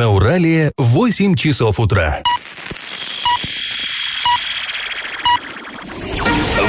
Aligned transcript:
На 0.00 0.08
Урале 0.08 0.72
8 0.78 1.34
часов 1.34 1.78
утра. 1.78 2.22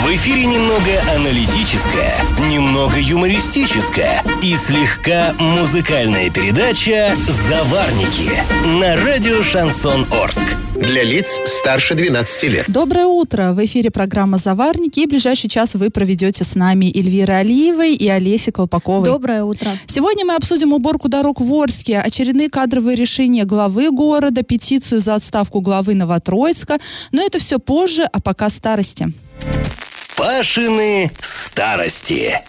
В 0.02 0.08
эфире 0.16 0.48
немного 0.48 1.00
аналитическая, 1.16 2.16
немного 2.50 3.00
юмористическая 3.00 4.24
и 4.42 4.56
слегка 4.56 5.36
музыкальная 5.38 6.32
передача 6.32 7.16
«Заварники» 7.28 8.32
на 8.80 8.96
радио 9.06 9.44
«Шансон 9.44 10.08
Орск». 10.12 10.58
Для 10.76 11.04
лиц 11.04 11.40
старше 11.46 11.94
12 11.94 12.44
лет. 12.46 12.66
Доброе 12.68 13.06
утро! 13.06 13.54
В 13.54 13.64
эфире 13.64 13.92
программа 13.92 14.40
«Заварники» 14.40 15.02
и 15.02 15.06
ближайший 15.06 15.52
час 15.52 15.76
вы 15.76 15.92
проведете 15.92 16.44
с 16.44 16.56
нами 16.56 16.86
Эльвира 16.86 17.34
Алиевой 17.34 17.94
и 17.94 18.08
Олеся 18.08 18.52
Колпаковой. 18.52 19.08
Доброе 19.08 19.44
утро. 19.44 19.70
Сегодня 19.86 20.26
мы 20.26 20.34
обсудим 20.34 20.74
уборку 20.74 21.10
дорог 21.10 21.42
в 21.42 21.54
Орске, 21.54 22.00
очередные 22.00 22.50
кадровые 22.50 22.96
решения 22.96 23.46
главы 23.46 23.92
города, 23.92 24.42
петицию 24.42 25.00
за 25.00 25.14
отставку 25.14 25.62
главы 25.62 25.94
Новотроицка. 25.94 26.80
Но 27.12 27.22
это 27.24 27.38
все 27.38 27.60
позже, 27.60 28.10
а 28.12 28.20
пока 28.20 28.50
старости. 28.50 29.14
Пашины 30.22 31.10
старости. 31.20 32.40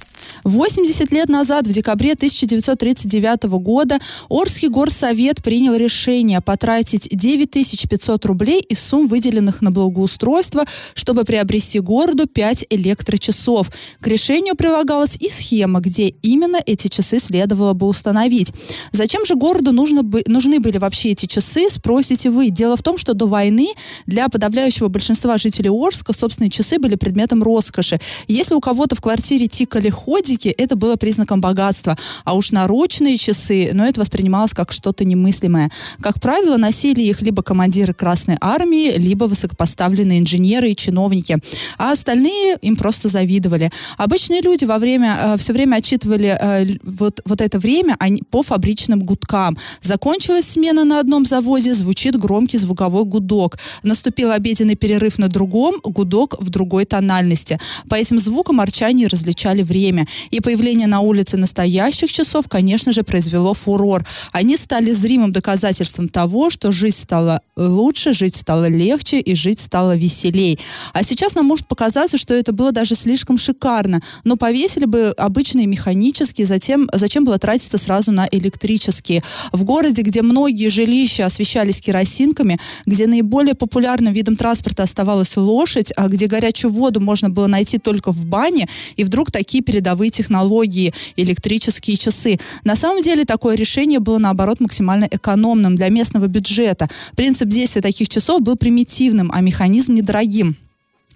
80 0.45 1.13
лет 1.13 1.29
назад, 1.29 1.67
в 1.67 1.73
декабре 1.73 2.13
1939 2.13 3.45
года, 3.61 3.99
Орский 4.29 4.69
горсовет 4.69 5.43
принял 5.43 5.75
решение 5.75 6.41
потратить 6.41 7.09
9500 7.11 8.25
рублей 8.27 8.61
из 8.61 8.81
сумм, 8.81 9.07
выделенных 9.07 9.63
на 9.63 9.71
благоустройство, 9.71 10.65
чтобы 10.95 11.25
приобрести 11.25 11.79
городу 11.79 12.27
5 12.27 12.67
электрочасов. 12.71 13.71
К 14.01 14.07
решению 14.09 14.57
прилагалась 14.57 15.17
и 15.17 15.29
схема, 15.29 15.81
где 15.81 16.09
именно 16.09 16.59
эти 16.65 16.89
часы 16.89 17.19
следовало 17.21 17.73
бы 17.73 17.87
установить. 17.87 18.53
Зачем 18.93 19.25
же 19.25 19.37
городу 19.37 19.73
нужно 19.73 20.03
бы, 20.03 20.23
нужны 20.27 20.59
были 20.59 20.79
вообще 20.79 21.11
эти 21.11 21.27
часы, 21.27 21.69
спросите 21.71 22.31
вы. 22.31 22.51
Дело 22.51 22.77
в 22.77 22.83
том, 22.83 22.97
что 22.97 23.15
до 23.15 23.27
войны 23.27 23.69
для 24.07 24.29
подавляющего 24.29 24.89
большинства 24.89 25.39
жителей 25.39 25.71
Орска 25.71 26.12
собственные 26.12 26.51
часы 26.51 26.79
были 26.79 26.97
предметом 26.97 27.43
роскоши. 27.43 28.01
Если 28.27 28.55
у 28.55 28.61
кого-то 28.61 28.97
в 28.97 29.01
квартире 29.01 29.47
тикали 29.47 29.89
ходи, 29.89 30.31
физики 30.33 30.48
это 30.48 30.77
было 30.77 30.97
признаком 30.97 31.41
богатства. 31.41 31.97
А 32.25 32.34
уж 32.34 32.52
наручные 32.52 33.16
часы, 33.16 33.70
ну, 33.72 33.84
это 33.84 34.00
воспринималось 34.00 34.52
как 34.52 34.72
что-то 34.72 35.05
немыслимое. 35.05 35.70
Как 36.00 36.20
правило, 36.20 36.56
носили 36.56 37.02
их 37.02 37.22
либо 37.22 37.42
командиры 37.42 37.94
Красной 37.94 38.36
Армии, 38.41 38.92
либо 38.97 39.25
высокопоставленные 39.25 40.20
инженеры 40.20 40.70
и 40.70 40.77
чиновники. 40.77 41.38
А 41.78 41.92
остальные 41.92 42.58
им 42.62 42.77
просто 42.77 43.08
завидовали. 43.08 43.70
Обычные 43.98 44.41
люди 44.41 44.64
во 44.64 44.78
время, 44.78 45.16
э, 45.22 45.36
все 45.38 45.53
время 45.53 45.77
отчитывали 45.77 46.36
э, 46.41 46.78
вот, 46.83 47.20
вот 47.25 47.41
это 47.41 47.58
время 47.58 47.97
они, 47.98 48.22
по 48.30 48.42
фабричным 48.42 49.00
гудкам. 49.00 49.56
Закончилась 49.83 50.47
смена 50.47 50.84
на 50.84 51.00
одном 51.00 51.25
заводе, 51.25 51.75
звучит 51.75 52.19
громкий 52.19 52.58
звуковой 52.58 53.05
гудок. 53.05 53.58
Наступил 53.83 54.30
обеденный 54.30 54.77
перерыв 54.77 55.19
на 55.19 55.28
другом, 55.28 55.80
гудок 55.84 56.36
в 56.41 56.48
другой 56.48 56.84
тональности. 56.84 57.58
По 57.88 57.97
этим 57.97 58.19
звукам 58.19 58.60
арчане 58.60 59.06
различали 59.06 59.62
время. 59.62 60.06
И 60.31 60.41
появление 60.41 60.87
на 60.87 61.01
улице 61.01 61.37
настоящих 61.37 62.12
часов, 62.12 62.48
конечно 62.48 62.92
же, 62.92 63.03
произвело 63.03 63.55
фурор. 63.55 64.05
Они 64.33 64.56
стали 64.56 64.92
зримым 64.92 65.33
доказательством 65.33 66.09
того, 66.09 66.51
что 66.51 66.73
жизнь 66.73 66.98
стала 66.98 67.41
лучше, 67.56 68.12
жить 68.12 68.37
стало 68.37 68.69
легче 68.69 69.20
и 69.20 69.34
жить 69.34 69.61
стало 69.61 69.97
веселей. 69.97 70.59
А 70.93 71.03
сейчас 71.03 71.34
нам 71.34 71.47
может 71.47 71.67
показаться, 71.67 72.19
что 72.19 72.34
это 72.34 72.53
было 72.53 72.73
даже 72.73 72.95
слишком 72.95 73.39
шикарно. 73.39 74.00
Но 74.25 74.37
повесили 74.37 74.84
бы 74.84 75.15
обычные 75.17 75.67
механические, 75.67 76.47
затем 76.47 76.89
зачем 76.93 77.25
было 77.25 77.39
тратиться 77.39 77.78
сразу 77.78 78.12
на 78.12 78.28
электрические. 78.31 79.23
В 79.53 79.65
городе, 79.65 80.03
где 80.03 80.23
многие 80.23 80.69
жилища 80.69 81.27
освещались 81.27 81.81
керосинками, 81.81 82.59
где 82.87 83.06
наиболее 83.06 83.55
популярным 83.55 84.12
видом 84.12 84.37
транспорта 84.37 84.84
оставалась 84.84 85.37
лошадь, 85.37 85.93
а 85.97 86.09
где 86.09 86.27
горячую 86.27 86.73
воду 86.73 87.00
можно 87.00 87.31
было 87.31 87.47
найти 87.47 87.78
только 87.78 88.12
в 88.12 88.25
бане, 88.25 88.69
и 88.97 89.04
вдруг 89.04 89.31
такие 89.31 89.62
передовые 89.62 90.10
технологии, 90.12 90.95
электрические 91.17 91.97
часы. 91.97 92.39
На 92.65 92.77
самом 92.77 93.03
деле 93.03 93.25
такое 93.25 93.56
решение 93.56 93.99
было, 93.99 94.19
наоборот, 94.19 94.61
максимально 94.61 95.09
экономным 95.11 95.75
для 95.75 95.89
местного 95.89 96.27
бюджета. 96.27 96.89
Принцип 97.17 97.49
действия 97.49 97.83
таких 97.83 98.09
часов 98.09 98.43
был 98.43 98.56
примитивным, 98.56 99.31
а 99.33 99.41
механизм 99.41 99.95
недорогим. 99.95 100.56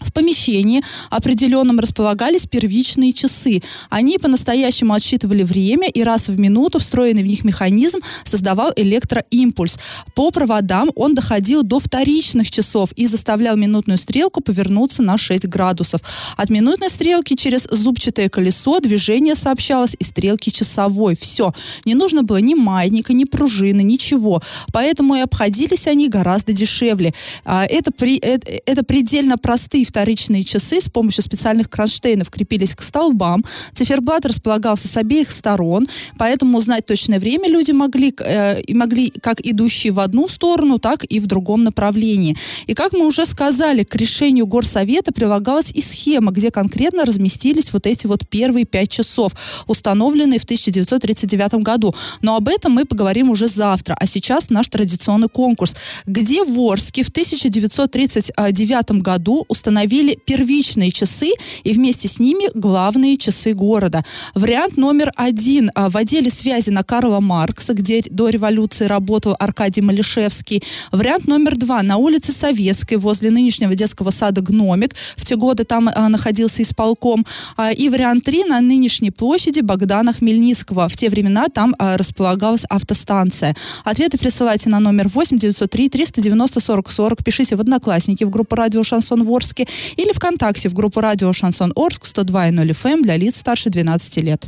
В 0.01 0.13
помещении 0.13 0.83
определенном 1.11 1.81
располагались 1.81 2.47
первичные 2.47 3.13
часы. 3.13 3.63
Они 3.89 4.19
по-настоящему 4.19 4.93
отсчитывали 4.93 5.43
время, 5.43 5.89
и 5.89 6.03
раз 6.03 6.29
в 6.29 6.39
минуту 6.39 6.79
встроенный 6.79 7.23
в 7.23 7.27
них 7.27 7.45
механизм 7.45 8.01
создавал 8.25 8.73
электроимпульс. 8.77 9.79
По 10.15 10.31
проводам 10.31 10.91
он 10.97 11.15
доходил 11.15 11.63
до 11.63 11.81
вторичных 11.81 12.51
часов 12.51 12.93
и 12.93 13.07
заставлял 13.07 13.57
минутную 13.57 13.97
стрелку 13.97 14.43
повернуться 14.43 15.03
на 15.03 15.17
6 15.17 15.47
градусов. 15.47 16.03
От 16.37 16.51
минутной 16.51 16.91
стрелки 16.91 17.35
через 17.35 17.67
зубчатое 17.71 18.29
колесо 18.29 18.81
движение 18.81 19.35
сообщалось 19.35 19.97
из 19.99 20.09
стрелки 20.09 20.51
часовой. 20.51 21.17
Все. 21.17 21.55
Не 21.87 21.95
нужно 21.95 22.23
было 22.23 22.37
ни 22.37 22.55
маятника, 22.55 23.15
ни 23.15 23.25
пружины, 23.25 23.83
ничего. 23.83 24.43
Поэтому 24.73 25.15
и 25.15 25.21
обходились 25.21 25.87
они 25.87 26.09
гораздо 26.09 26.53
дешевле. 26.53 27.15
А, 27.45 27.65
это, 27.65 27.93
при, 27.93 28.19
это, 28.19 28.51
это 28.67 28.83
предельно 28.83 29.39
простые 29.39 29.86
вторичные 29.87 30.45
часы 30.45 30.81
с 30.81 30.89
помощью 30.89 31.23
специальных 31.23 31.71
кронштейнов 31.71 32.31
крепились 32.31 32.75
к 32.75 32.83
столбам. 32.83 33.45
Циферблат 33.73 34.27
располагался 34.27 34.89
с 34.89 34.97
обеих 34.97 35.31
сторон, 35.31 35.87
поэтому 36.19 36.59
узнать 36.59 36.85
точное 36.87 37.19
время 37.19 37.49
люди 37.49 37.73
могли, 37.73 38.15
э, 38.19 38.63
могли 38.75 39.11
как 39.11 39.41
идущие 39.41 39.93
в 39.93 40.01
одну 40.01 40.29
сторону, 40.29 40.79
так 40.79 41.05
и 41.05 41.21
в 41.21 41.27
другом 41.27 41.65
направлении. 41.65 42.37
И 42.67 42.75
как 42.75 42.93
мы 42.93 43.07
уже 43.07 43.27
сказали, 43.27 43.85
к 43.85 43.95
решению 43.97 44.47
горсовета 44.47 45.13
прилагалась 45.13 45.71
и 45.73 45.81
схема, 45.81 46.33
где 46.33 46.51
конкретно 46.51 47.05
разместились 47.05 47.73
вот 47.73 47.87
эти 47.87 48.07
вот 48.07 48.29
первые 48.29 48.65
пять 48.65 48.91
часов, 48.91 49.33
установленные 49.67 50.39
в 50.39 50.45
1939 50.45 51.63
году. 51.63 51.95
Но 52.23 52.37
об 52.37 52.49
этом 52.49 52.73
мы 52.73 52.85
поговорим 52.85 53.31
уже 53.31 53.49
завтра. 53.49 53.97
А 53.99 54.07
сейчас 54.07 54.51
наш 54.51 54.69
традиционный 54.69 55.29
конкурс, 55.29 55.75
где 56.07 56.45
в 56.45 56.59
Орске 56.61 57.03
в 57.03 57.09
1939 57.09 59.03
году 59.03 59.45
установили 59.49 59.76
установили 59.77 60.19
первичные 60.25 60.91
часы 60.91 61.33
и 61.63 61.73
вместе 61.75 62.09
с 62.09 62.19
ними 62.19 62.49
главные 62.55 63.19
часы 63.19 63.53
города. 63.53 64.05
Вариант 64.35 64.79
номер 64.79 65.13
один. 65.17 65.71
А, 65.75 65.91
в 65.91 65.97
отделе 65.99 66.31
связи 66.31 66.71
на 66.71 66.83
Карла 66.83 67.21
Маркса, 67.21 67.75
где 67.75 68.03
до 68.11 68.31
революции 68.31 68.87
работал 68.87 69.37
Аркадий 69.39 69.83
Малишевский. 69.83 70.63
Вариант 70.93 71.27
номер 71.27 71.57
два. 71.57 71.83
На 71.83 71.99
улице 71.99 72.33
Советской, 72.33 72.95
возле 72.95 73.31
нынешнего 73.31 73.75
детского 73.75 74.11
сада 74.11 74.41
«Гномик». 74.41 74.95
В 75.15 75.27
те 75.27 75.37
годы 75.37 75.65
там 75.65 75.91
а, 75.95 76.09
находился 76.09 76.63
исполком. 76.63 77.27
А, 77.59 77.71
и 77.71 77.91
вариант 77.91 78.25
три. 78.25 78.45
На 78.45 78.61
нынешней 78.63 79.11
площади 79.11 79.61
Богдана 79.61 80.15
Хмельницкого. 80.15 80.89
В 80.89 80.97
те 80.97 81.11
времена 81.11 81.49
там 81.53 81.75
а, 81.79 81.99
располагалась 81.99 82.65
автостанция. 82.65 83.55
Ответы 83.85 84.17
присылайте 84.17 84.71
на 84.71 84.81
номер 84.81 85.09
8 85.09 85.37
903 85.37 85.91
390 85.91 86.61
40 86.61 86.91
40. 86.91 87.25
Пишите 87.25 87.57
в 87.57 87.61
Одноклассники 87.61 88.25
в 88.25 88.31
группу 88.31 88.57
радио 88.57 88.83
«Шансон 88.83 89.23
Ворске» 89.25 89.66
или 89.97 90.13
ВКонтакте 90.13 90.69
в 90.69 90.75
группу 90.75 91.01
радио 91.01 91.33
Шансон 91.33 91.73
Орск 91.77 92.05
102.0 92.05 92.71
FM 92.71 92.93
эм 92.93 93.03
для 93.03 93.17
лиц 93.17 93.37
старше 93.37 93.71
12 93.71 94.17
лет. 94.19 94.45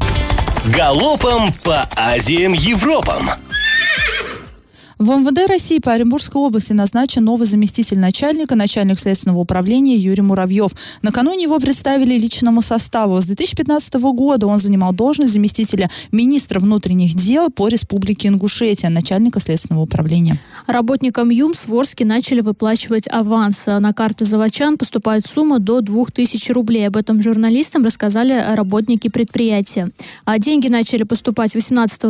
Галопом 0.66 1.52
по 1.62 1.88
Азиям 1.96 2.52
Европам! 2.52 3.30
В 4.98 5.10
МВД 5.10 5.48
России 5.48 5.78
по 5.78 5.92
Оренбургской 5.92 6.42
области 6.42 6.72
назначен 6.72 7.22
новый 7.22 7.46
заместитель 7.46 8.00
начальника, 8.00 8.56
начальник 8.56 8.98
следственного 8.98 9.38
управления 9.38 9.94
Юрий 9.94 10.22
Муравьев. 10.22 10.72
Накануне 11.02 11.44
его 11.44 11.60
представили 11.60 12.18
личному 12.18 12.62
составу. 12.62 13.20
С 13.20 13.26
2015 13.26 13.94
года 13.94 14.48
он 14.48 14.58
занимал 14.58 14.92
должность 14.92 15.32
заместителя 15.32 15.88
министра 16.10 16.58
внутренних 16.58 17.14
дел 17.14 17.48
по 17.48 17.68
Республике 17.68 18.26
Ингушетия, 18.26 18.90
начальника 18.90 19.38
следственного 19.38 19.82
управления. 19.82 20.36
Работникам 20.66 21.30
ЮМС 21.30 21.66
в 21.66 21.74
Орске 21.76 22.04
начали 22.04 22.40
выплачивать 22.40 23.06
аванс. 23.08 23.66
На 23.66 23.92
карты 23.92 24.24
заводчан 24.24 24.78
поступает 24.78 25.24
сумма 25.28 25.60
до 25.60 25.80
2000 25.80 26.50
рублей. 26.50 26.88
Об 26.88 26.96
этом 26.96 27.22
журналистам 27.22 27.84
рассказали 27.84 28.52
работники 28.52 29.06
предприятия. 29.06 29.92
А 30.24 30.40
деньги 30.40 30.66
начали 30.66 31.04
поступать 31.04 31.54
18 31.54 32.04
э, 32.04 32.08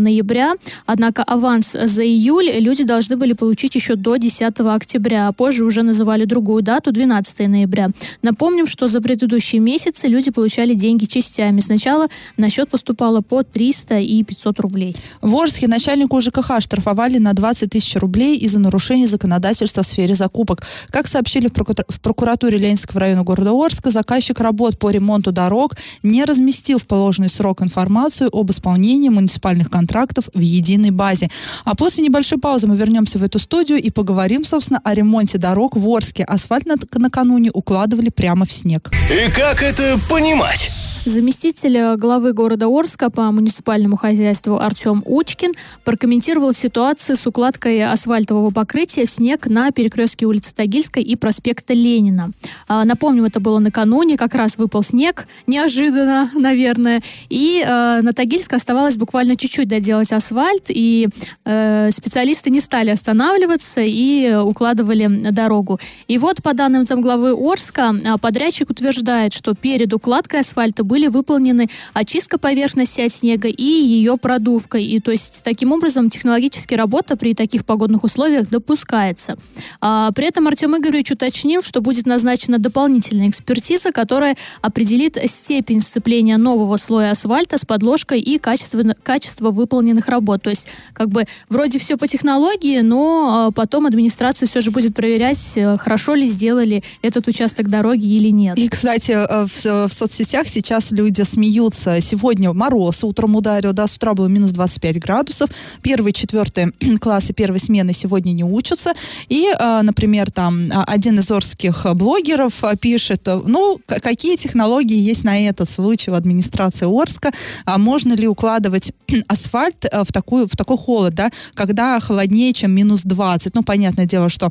ноября, 0.00 0.54
однако 0.84 1.22
аванс 1.22 1.76
за 1.80 2.02
июль 2.04 2.23
июль 2.24 2.50
люди 2.58 2.84
должны 2.84 3.16
были 3.16 3.34
получить 3.34 3.74
еще 3.74 3.96
до 3.96 4.16
10 4.16 4.60
октября, 4.60 5.28
а 5.28 5.32
позже 5.32 5.64
уже 5.64 5.82
называли 5.82 6.24
другую 6.24 6.62
дату, 6.62 6.90
12 6.92 7.48
ноября. 7.48 7.90
Напомним, 8.22 8.66
что 8.66 8.88
за 8.88 9.00
предыдущие 9.00 9.60
месяцы 9.60 10.08
люди 10.08 10.30
получали 10.30 10.74
деньги 10.74 11.04
частями. 11.04 11.60
Сначала 11.60 12.08
на 12.36 12.50
счет 12.50 12.70
поступало 12.70 13.20
по 13.20 13.42
300 13.42 13.98
и 14.00 14.22
500 14.22 14.60
рублей. 14.60 14.96
В 15.20 15.36
Орске 15.36 15.68
начальнику 15.68 16.20
ЖКХ 16.20 16.60
штрафовали 16.60 17.18
на 17.18 17.34
20 17.34 17.70
тысяч 17.70 17.96
рублей 17.96 18.38
из-за 18.38 18.60
нарушения 18.60 19.06
законодательства 19.06 19.82
в 19.82 19.86
сфере 19.86 20.14
закупок. 20.14 20.62
Как 20.88 21.06
сообщили 21.06 21.48
в 21.48 22.00
прокуратуре 22.00 22.56
Ленинского 22.58 23.00
района 23.00 23.22
города 23.22 23.50
Орска, 23.52 23.90
заказчик 23.90 24.40
работ 24.40 24.78
по 24.78 24.90
ремонту 24.90 25.32
дорог 25.32 25.74
не 26.02 26.24
разместил 26.24 26.78
в 26.78 26.86
положенный 26.86 27.28
срок 27.28 27.62
информацию 27.62 28.30
об 28.32 28.50
исполнении 28.50 29.10
муниципальных 29.10 29.70
контрактов 29.70 30.28
в 30.32 30.40
единой 30.40 30.90
базе. 30.90 31.28
А 31.64 31.74
после 31.74 32.04
небольшой 32.14 32.38
паузы 32.38 32.68
мы 32.68 32.76
вернемся 32.76 33.18
в 33.18 33.24
эту 33.24 33.40
студию 33.40 33.78
и 33.82 33.90
поговорим, 33.90 34.44
собственно, 34.44 34.80
о 34.84 34.94
ремонте 34.94 35.36
дорог 35.36 35.74
в 35.76 35.84
Орске. 35.88 36.22
Асфальт 36.22 36.64
на- 36.64 36.76
накануне 36.96 37.50
укладывали 37.52 38.08
прямо 38.08 38.46
в 38.46 38.52
снег. 38.52 38.92
И 39.10 39.28
как 39.32 39.64
это 39.64 39.98
понимать? 40.08 40.70
Заместитель 41.04 41.76
э, 41.76 41.96
главы 41.96 42.32
города 42.32 42.66
Орска 42.66 43.10
по 43.10 43.30
муниципальному 43.30 43.94
хозяйству 43.96 44.58
Артем 44.58 45.02
Учкин 45.04 45.52
прокомментировал 45.84 46.54
ситуацию 46.54 47.16
с 47.16 47.26
укладкой 47.26 47.84
асфальтового 47.84 48.50
покрытия 48.50 49.04
в 49.04 49.10
снег 49.10 49.46
на 49.46 49.70
перекрестке 49.70 50.24
улицы 50.24 50.54
Тагильской 50.54 51.02
и 51.02 51.14
проспекта 51.14 51.74
Ленина. 51.74 52.30
А, 52.68 52.86
Напомним, 52.86 53.26
это 53.26 53.38
было 53.38 53.58
накануне, 53.58 54.16
как 54.16 54.34
раз 54.34 54.56
выпал 54.56 54.82
снег, 54.82 55.28
неожиданно, 55.46 56.30
наверное, 56.32 57.02
и 57.28 57.62
э, 57.62 58.00
на 58.00 58.14
Тагильской 58.14 58.56
оставалось 58.56 58.96
буквально 58.96 59.36
чуть-чуть 59.36 59.68
доделать 59.68 60.10
асфальт, 60.10 60.70
и 60.70 61.08
э, 61.44 61.90
специалисты 61.92 62.48
не 62.48 62.60
стали 62.60 62.88
останавливаться 62.88 63.82
и 63.82 64.34
укладывали 64.34 65.30
дорогу. 65.32 65.78
И 66.08 66.16
вот, 66.16 66.42
по 66.42 66.54
данным 66.54 66.82
замглавы 66.82 67.32
Орска, 67.32 67.94
а, 68.06 68.16
подрядчик 68.16 68.70
утверждает, 68.70 69.34
что 69.34 69.54
перед 69.54 69.92
укладкой 69.92 70.40
асфальта 70.40 70.82
были 70.82 70.93
выполнены 71.08 71.68
очистка 71.92 72.38
поверхности 72.38 73.00
от 73.00 73.12
снега 73.12 73.48
и 73.48 73.62
ее 73.62 74.16
продувка. 74.16 74.78
И 74.78 75.00
то 75.00 75.10
есть 75.10 75.42
таким 75.44 75.72
образом 75.72 76.10
технологически 76.10 76.74
работа 76.74 77.16
при 77.16 77.34
таких 77.34 77.64
погодных 77.64 78.04
условиях 78.04 78.48
допускается. 78.48 79.36
А, 79.80 80.10
при 80.12 80.26
этом 80.26 80.46
Артем 80.46 80.76
Игоревич 80.76 81.12
уточнил, 81.12 81.62
что 81.62 81.80
будет 81.80 82.06
назначена 82.06 82.58
дополнительная 82.58 83.28
экспертиза, 83.28 83.92
которая 83.92 84.36
определит 84.62 85.18
степень 85.26 85.80
сцепления 85.80 86.36
нового 86.36 86.76
слоя 86.76 87.12
асфальта 87.12 87.58
с 87.58 87.64
подложкой 87.64 88.20
и 88.20 88.38
качество, 88.38 88.82
качество 89.02 89.50
выполненных 89.50 90.08
работ. 90.08 90.42
То 90.42 90.50
есть 90.50 90.68
как 90.92 91.08
бы 91.08 91.24
вроде 91.48 91.78
все 91.78 91.96
по 91.96 92.06
технологии, 92.06 92.80
но 92.80 93.46
а, 93.46 93.50
потом 93.50 93.86
администрация 93.86 94.46
все 94.46 94.60
же 94.60 94.70
будет 94.70 94.94
проверять, 94.94 95.56
э, 95.56 95.76
хорошо 95.78 96.14
ли 96.14 96.28
сделали 96.28 96.82
этот 97.02 97.28
участок 97.28 97.68
дороги 97.68 98.06
или 98.06 98.30
нет. 98.30 98.58
И, 98.58 98.68
кстати, 98.68 99.12
э, 99.12 99.46
в, 99.46 99.88
в 99.88 99.92
соцсетях 99.92 100.48
сейчас 100.48 100.83
люди 100.92 101.22
смеются. 101.22 102.00
Сегодня 102.00 102.52
мороз 102.52 103.04
утром 103.04 103.36
ударил, 103.36 103.72
да, 103.72 103.86
с 103.86 103.96
утра 103.96 104.14
было 104.14 104.26
минус 104.26 104.52
25 104.52 105.00
градусов. 105.00 105.50
Первые, 105.82 106.12
четвертые 106.12 106.72
классы 107.00 107.32
первой 107.32 107.60
смены 107.60 107.92
сегодня 107.92 108.32
не 108.32 108.44
учатся. 108.44 108.92
И, 109.28 109.46
э, 109.46 109.80
например, 109.82 110.30
там 110.30 110.70
а, 110.72 110.84
один 110.84 111.18
из 111.18 111.30
орских 111.30 111.86
блогеров 111.94 112.64
э, 112.64 112.76
пишет, 112.76 113.26
ну, 113.26 113.80
какие 113.86 114.36
технологии 114.36 114.98
есть 114.98 115.24
на 115.24 115.48
этот 115.48 115.68
случай 115.68 116.10
у 116.10 116.14
администрации 116.14 116.86
Орска, 116.86 117.32
а 117.64 117.78
можно 117.78 118.14
ли 118.14 118.28
укладывать 118.28 118.92
асфальт 119.28 119.84
в, 119.92 120.12
такую, 120.12 120.46
в 120.46 120.56
такой 120.56 120.76
холод, 120.76 121.14
да, 121.14 121.30
когда 121.54 121.98
холоднее, 122.00 122.52
чем 122.52 122.72
минус 122.72 123.02
20. 123.02 123.54
Ну, 123.54 123.62
понятное 123.62 124.06
дело, 124.06 124.28
что 124.28 124.50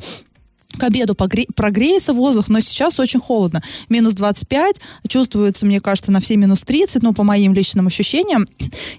к 0.77 0.83
обеду 0.83 1.13
погре- 1.13 1.47
прогреется 1.55 2.13
воздух, 2.13 2.49
но 2.49 2.59
сейчас 2.59 2.99
очень 2.99 3.19
холодно. 3.19 3.61
Минус 3.89 4.13
25, 4.13 4.77
чувствуется, 5.07 5.65
мне 5.65 5.79
кажется, 5.79 6.11
на 6.11 6.19
все 6.19 6.35
минус 6.37 6.63
30, 6.63 7.03
ну, 7.03 7.13
по 7.13 7.23
моим 7.23 7.53
личным 7.53 7.87
ощущениям. 7.87 8.47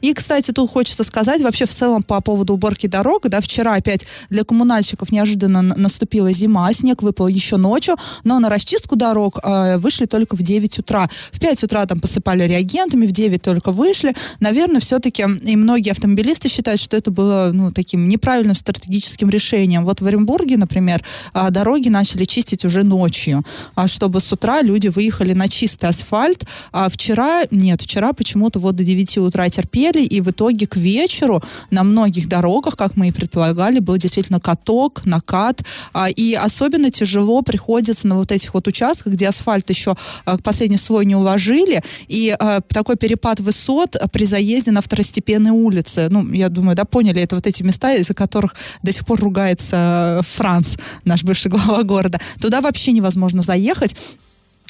И, 0.01 0.13
кстати, 0.15 0.53
тут 0.53 0.71
хочется 0.71 1.05
сказать, 1.05 1.43
вообще 1.43 1.67
в 1.67 1.71
целом 1.71 2.03
по 2.03 2.21
поводу 2.21 2.55
уборки 2.55 2.87
дорог, 2.87 3.29
да, 3.29 3.41
вчера 3.41 3.75
опять 3.75 4.07
для 4.31 4.45
коммунальщиков 4.45 5.11
неожиданно 5.11 5.63
наступила 5.63 6.33
зима, 6.33 6.73
снег 6.73 7.03
выпал 7.03 7.29
еще 7.29 7.57
ночью, 7.57 7.97
но 8.25 8.39
на 8.39 8.49
расчистку 8.49 8.97
дорог 8.97 9.39
э, 9.43 9.79
вышли 9.79 10.07
только 10.07 10.37
в 10.37 10.43
9 10.43 10.79
утра. 10.79 11.09
В 11.33 11.41
5 11.41 11.65
утра 11.65 11.87
там 11.87 12.01
посыпали 12.01 12.45
реагентами, 12.45 13.07
в 13.07 13.13
9 13.13 13.43
только 13.43 13.73
вышли. 13.73 14.15
Наверное, 14.41 14.81
все-таки 14.81 15.23
и 15.23 15.57
многие 15.57 15.91
автомобилисты 15.91 16.49
считают, 16.49 16.81
что 16.81 16.97
это 16.97 17.11
было, 17.11 17.51
ну, 17.53 17.73
таким 17.73 18.09
неправильным 18.09 18.55
стратегическим 18.55 19.31
решением. 19.31 19.85
Вот 19.85 20.01
в 20.01 20.07
Оренбурге, 20.07 20.57
например, 20.57 21.03
а, 21.33 21.51
дороги 21.65 21.89
начали 21.89 22.25
чистить 22.25 22.65
уже 22.67 22.83
ночью, 22.83 23.43
а, 23.75 23.89
чтобы 23.89 24.21
с 24.21 24.31
утра 24.33 24.61
люди 24.61 24.89
выехали 24.89 25.33
на 25.33 25.49
чистый 25.49 25.89
асфальт. 25.89 26.45
А 26.73 26.89
вчера, 26.91 27.45
нет, 27.51 27.81
вчера 27.81 28.13
почему-то 28.13 28.59
вот 28.59 28.77
до 28.77 28.85
9 28.85 29.19
утра 29.19 29.49
терпели, 29.49 30.03
и 30.03 30.21
в 30.21 30.31
итоге 30.31 30.67
к 30.67 30.77
вечеру 30.77 31.43
на 31.71 31.83
многих 31.83 32.29
дорогах, 32.29 32.77
как 32.77 32.97
мы 32.97 33.09
и 33.09 33.13
предполагали, 33.13 33.79
был 33.79 33.97
действительно 33.97 34.41
каток, 34.41 35.07
накат, 35.07 35.63
а, 35.95 36.11
и 36.11 36.35
особенно 36.35 36.91
тяжело 36.91 37.41
приходится 37.41 38.09
на 38.09 38.17
вот 38.17 38.31
этих 38.31 38.53
вот 38.53 38.69
участках, 38.69 39.15
где 39.15 39.29
асфальт 39.29 39.71
еще 39.71 39.95
а, 40.27 40.37
последний 40.37 40.77
слой 40.79 41.07
не 41.07 41.17
уложили, 41.17 41.83
и 42.09 42.37
а, 42.39 42.61
такой 42.61 42.97
перепад 42.97 43.41
высот 43.41 43.97
при 44.13 44.27
заезде 44.27 44.71
на 44.71 44.81
второстепенные 44.81 45.53
улицы. 45.53 46.09
Ну, 46.11 46.31
я 46.35 46.51
думаю, 46.51 46.77
да, 46.77 46.85
поняли, 46.85 47.23
это 47.23 47.37
вот 47.37 47.47
эти 47.47 47.63
места, 47.63 47.95
из-за 47.95 48.13
которых 48.13 48.55
до 48.83 48.93
сих 48.93 49.07
пор 49.07 49.21
ругается 49.21 50.21
Франц, 50.35 50.77
наш 51.05 51.23
бывший 51.25 51.54
глава 51.55 51.83
города. 51.85 52.21
Туда 52.41 52.61
вообще 52.61 52.93
невозможно 52.93 53.43
заехать. 53.43 53.97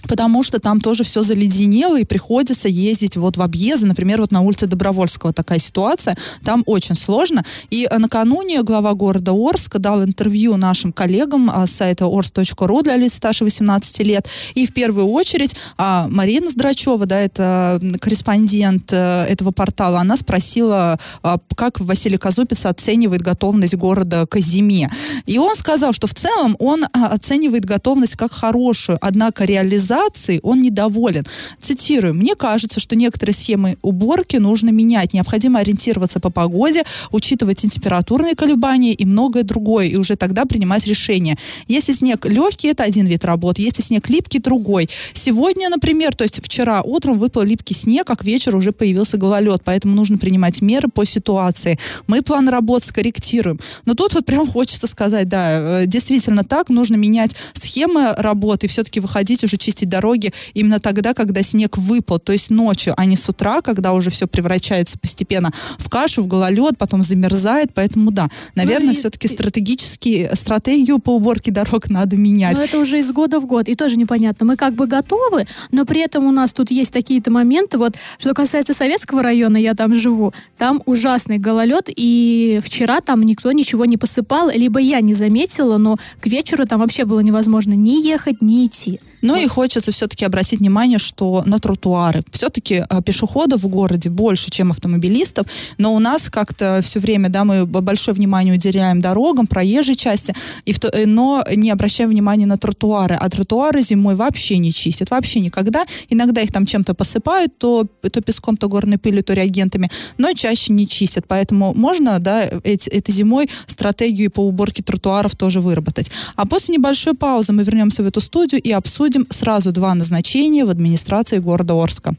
Потому 0.09 0.43
что 0.43 0.59
там 0.61 0.81
тоже 0.81 1.05
все 1.05 1.23
заледенело, 1.23 1.99
и 1.99 2.05
приходится 2.05 2.69
ездить 2.69 3.17
вот 3.17 3.37
в 3.37 3.43
объезды. 3.43 3.87
Например, 3.87 4.21
вот 4.21 4.33
на 4.33 4.41
улице 4.41 4.67
Добровольского 4.67 5.33
такая 5.33 5.59
ситуация. 5.59 6.17
Там 6.45 6.62
очень 6.67 6.95
сложно. 6.95 7.45
И 7.71 7.87
э, 7.91 7.99
накануне 7.99 8.62
глава 8.62 8.95
города 8.95 9.33
Орска 9.33 9.79
дал 9.79 10.03
интервью 10.05 10.56
нашим 10.56 10.93
коллегам 10.93 11.51
а, 11.51 11.67
с 11.67 11.73
сайта 11.73 12.06
ors.ru 12.06 12.83
для 12.83 12.97
лиц 12.97 13.15
старше 13.15 13.45
18 13.45 14.01
лет. 14.01 14.29
И 14.55 14.67
в 14.67 14.73
первую 14.73 15.06
очередь 15.06 15.56
а, 15.77 16.07
Марина 16.09 16.49
Здрачева, 16.49 17.07
да, 17.07 17.21
это 17.21 17.81
корреспондент 18.00 18.93
э, 18.93 19.27
этого 19.29 19.50
портала, 19.50 20.00
она 20.00 20.17
спросила, 20.17 20.99
а, 21.23 21.39
как 21.57 21.81
Василий 21.81 22.19
Казупиц 22.19 22.67
оценивает 22.67 23.23
готовность 23.23 23.75
города 23.77 24.27
к 24.27 24.39
зиме. 24.39 24.91
И 25.27 25.39
он 25.39 25.55
сказал, 25.57 25.93
что 25.93 26.07
в 26.07 26.15
целом 26.15 26.57
он 26.59 26.85
а, 26.85 27.09
оценивает 27.09 27.65
готовность 27.65 28.17
как 28.17 28.33
хорошую, 28.33 28.99
однако 29.00 29.45
реализации 29.94 30.41
он 30.43 30.61
недоволен. 30.61 31.25
Цитирую, 31.61 32.14
«Мне 32.14 32.35
кажется, 32.35 32.81
что 32.81 32.96
некоторые 32.96 33.35
схемы 33.35 33.76
уборки 33.82 34.37
нужно 34.37 34.70
менять. 34.70 35.14
Необходимо 35.14 35.61
ориентироваться 35.61 36.20
по 36.20 36.31
погоде, 36.31 36.85
учитывать 37.11 37.58
температурные 37.58 38.35
колебания 38.35 38.93
и 38.93 39.05
многое 39.05 39.43
другое, 39.43 39.87
и 39.87 39.96
уже 39.96 40.17
тогда 40.17 40.44
принимать 40.44 40.87
решение. 40.87 41.37
Если 41.69 41.93
снег 41.93 42.26
легкий, 42.26 42.69
это 42.69 42.82
один 42.85 43.06
вид 43.06 43.25
работы, 43.25 43.62
если 43.62 43.82
снег 43.82 44.08
липкий, 44.08 44.41
другой. 44.41 44.88
Сегодня, 45.12 45.69
например, 45.70 46.14
то 46.14 46.25
есть 46.25 46.44
вчера 46.44 46.82
утром 46.82 47.19
выпал 47.19 47.43
липкий 47.43 47.76
снег, 47.76 48.11
а 48.11 48.17
к 48.17 48.25
вечеру 48.25 48.58
уже 48.58 48.73
появился 48.73 49.17
гололед, 49.17 49.62
поэтому 49.64 49.94
нужно 49.94 50.19
принимать 50.19 50.62
меры 50.62 50.88
по 50.88 51.05
ситуации. 51.05 51.79
Мы 52.06 52.23
план 52.23 52.49
работ 52.49 52.82
скорректируем. 52.82 53.58
Но 53.87 53.94
тут 53.94 54.14
вот 54.14 54.26
прям 54.26 54.47
хочется 54.47 54.87
сказать, 54.87 55.29
да, 55.29 55.82
э, 55.82 55.87
действительно 55.87 56.45
так, 56.45 56.69
нужно 56.69 56.97
менять 56.97 57.35
схемы 57.54 58.12
работы 58.16 58.69
все-таки 58.69 59.00
выходить 59.00 59.45
уже 59.45 59.57
чистить 59.57 59.84
дороги 59.87 60.33
именно 60.55 60.81
тогда, 60.81 61.14
когда 61.14 61.43
снег 61.43 61.76
выпал, 61.79 62.19
то 62.19 62.33
есть 62.33 62.50
ночью, 62.50 62.95
а 62.97 63.05
не 63.05 63.17
с 63.17 63.29
утра, 63.29 63.61
когда 63.62 63.93
уже 63.93 64.11
все 64.11 64.26
превращается 64.26 64.99
постепенно 64.99 65.50
в 65.79 65.88
кашу, 65.88 66.23
в 66.23 66.26
гололед, 66.29 66.79
потом 66.79 67.03
замерзает, 67.03 67.71
поэтому 67.75 68.11
да, 68.11 68.29
наверное, 68.55 68.93
и- 68.93 68.97
все-таки 68.97 69.29
стратегически 69.29 70.31
стратегию 70.35 70.99
по 70.99 71.14
уборке 71.17 71.50
дорог 71.50 71.88
надо 71.91 72.17
менять. 72.17 72.57
Но 72.57 72.64
это 72.64 72.79
уже 72.79 72.99
из 72.99 73.11
года 73.12 73.41
в 73.41 73.47
год, 73.47 73.69
и 73.69 73.75
тоже 73.75 73.97
непонятно. 73.97 74.47
Мы 74.47 74.57
как 74.57 74.75
бы 74.75 74.87
готовы, 74.87 75.47
но 75.71 75.85
при 75.85 76.00
этом 76.00 76.26
у 76.26 76.33
нас 76.33 76.53
тут 76.53 76.71
есть 76.71 76.93
такие-то 76.93 77.31
моменты. 77.31 77.79
Вот, 77.79 77.95
что 78.19 78.35
касается 78.35 78.75
Советского 78.75 79.23
района, 79.23 79.57
я 79.57 79.75
там 79.75 79.95
живу, 79.95 80.33
там 80.59 80.83
ужасный 80.87 81.38
гололед, 81.38 81.88
и 81.95 82.61
вчера 82.62 83.00
там 83.00 83.23
никто 83.23 83.53
ничего 83.53 83.85
не 83.85 83.97
посыпал, 83.97 84.50
либо 84.50 84.81
я 84.81 85.00
не 85.00 85.14
заметила, 85.14 85.79
но 85.79 85.97
к 86.21 86.26
вечеру 86.26 86.67
там 86.67 86.81
вообще 86.81 87.05
было 87.05 87.21
невозможно 87.21 87.73
ни 87.75 88.05
ехать, 88.07 88.43
ни 88.43 88.67
идти. 88.67 89.00
Но 89.25 89.37
и 89.37 89.47
хочется 89.47 89.90
все-таки 89.90 90.25
обратить 90.26 90.61
внимание, 90.61 90.99
что 90.99 91.43
на 91.47 91.59
тротуары. 91.59 92.23
Все-таки 92.31 92.85
а, 92.88 93.00
пешеходов 93.00 93.62
в 93.62 93.69
городе 93.69 94.11
больше, 94.11 94.50
чем 94.50 94.71
автомобилистов, 94.71 95.47
но 95.78 95.95
у 95.95 95.99
нас 95.99 96.28
как-то 96.28 96.81
все 96.85 97.00
время, 97.00 97.31
да, 97.31 97.45
мы 97.45 97.64
большое 97.64 98.14
внимание 98.14 98.54
уделяем 98.54 99.00
дорогам, 99.00 99.47
проезжей 99.47 99.95
части, 99.95 100.35
и 100.66 100.73
в 100.73 100.78
то- 100.78 100.88
э, 100.88 101.07
но 101.07 101.43
не 101.57 101.71
обращаем 101.71 102.11
внимания 102.11 102.45
на 102.45 102.59
тротуары. 102.59 103.14
А 103.14 103.31
тротуары 103.31 103.81
зимой 103.81 104.14
вообще 104.14 104.59
не 104.59 104.73
чистят, 104.73 105.11
вообще 105.11 105.40
никогда. 105.40 105.87
Иногда 106.11 106.43
их 106.43 106.52
там 106.52 106.66
чем-то 106.66 106.93
посыпают, 106.93 107.57
то, 107.57 107.87
то 108.02 108.21
песком, 108.21 108.59
то 108.59 108.69
горной 108.69 108.99
пылью, 108.99 109.25
то 109.25 109.33
реагентами, 109.33 109.90
но 110.19 110.35
чаще 110.35 110.75
не 110.75 110.87
чистят. 110.87 111.25
Поэтому 111.26 111.73
можно, 111.75 112.19
да, 112.19 112.43
эти, 112.62 112.90
этой 112.90 113.12
зимой 113.12 113.49
стратегию 113.66 114.31
по 114.31 114.40
уборке 114.40 114.83
тротуаров 114.83 115.35
тоже 115.35 115.61
выработать. 115.61 116.11
А 116.37 116.47
после 116.47 116.75
небольшой 116.75 117.14
паузы 117.14 117.54
мы 117.54 117.62
вернемся 117.62 118.02
в 118.02 118.07
эту 118.07 118.21
студию 118.21 118.61
и 118.61 118.71
обсудим 118.71 119.13
сразу 119.30 119.73
два 119.73 119.94
назначения 119.94 120.64
в 120.64 120.71
администрации 120.71 121.38
города 121.38 121.75
Орска. 121.75 122.14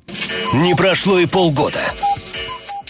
Не 0.53 0.75
прошло 0.75 1.19
и 1.19 1.25
полгода. 1.25 1.79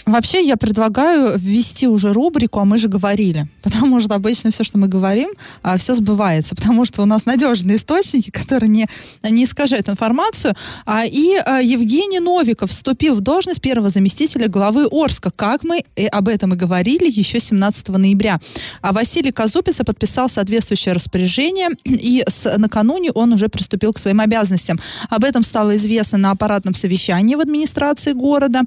Вообще 0.06 0.46
я 0.46 0.56
предлагаю 0.56 1.36
ввести 1.36 1.88
уже 1.88 2.12
рубрику, 2.12 2.60
а 2.60 2.64
мы 2.64 2.78
же 2.78 2.86
говорили. 2.86 3.48
Потому 3.62 4.00
что 4.00 4.14
обычно 4.14 4.52
все, 4.52 4.62
что 4.62 4.78
мы 4.78 4.86
говорим, 4.86 5.30
а, 5.62 5.76
все 5.78 5.96
сбывается. 5.96 6.54
Потому 6.54 6.84
что 6.84 7.02
у 7.02 7.06
нас 7.06 7.26
надежные 7.26 7.76
источники, 7.76 8.30
которые 8.46 8.68
не, 8.68 8.86
не 9.28 9.44
искажают 9.44 9.88
информацию. 9.88 10.54
А, 10.84 11.04
и 11.04 11.34
а, 11.44 11.60
Евгений 11.60 12.20
Новиков 12.20 12.70
вступил 12.70 13.16
в 13.16 13.20
должность 13.20 13.60
первого 13.60 13.90
заместителя 13.90 14.46
главы 14.46 14.86
Орска. 14.92 15.32
Как 15.32 15.64
мы 15.64 15.82
об 16.12 16.28
этом 16.28 16.54
и 16.54 16.56
говорили 16.56 17.10
еще 17.10 17.40
17 17.40 17.88
ноября. 17.88 18.38
А 18.82 18.92
Василий 18.92 19.32
Казупица 19.32 19.82
подписал 19.82 20.28
соответствующее 20.28 20.94
распоряжение. 20.94 21.70
И 21.84 22.22
с, 22.28 22.56
накануне 22.58 23.10
он 23.10 23.32
уже 23.32 23.48
приступил 23.48 23.92
к 23.92 23.98
своим 23.98 24.20
обязанностям. 24.20 24.78
Об 25.10 25.24
этом 25.24 25.42
стало 25.42 25.74
известно 25.74 26.16
на 26.16 26.30
аппаратном 26.30 26.74
совещании 26.74 27.34
в 27.34 27.40
администрации 27.40 28.12
города. 28.12 28.60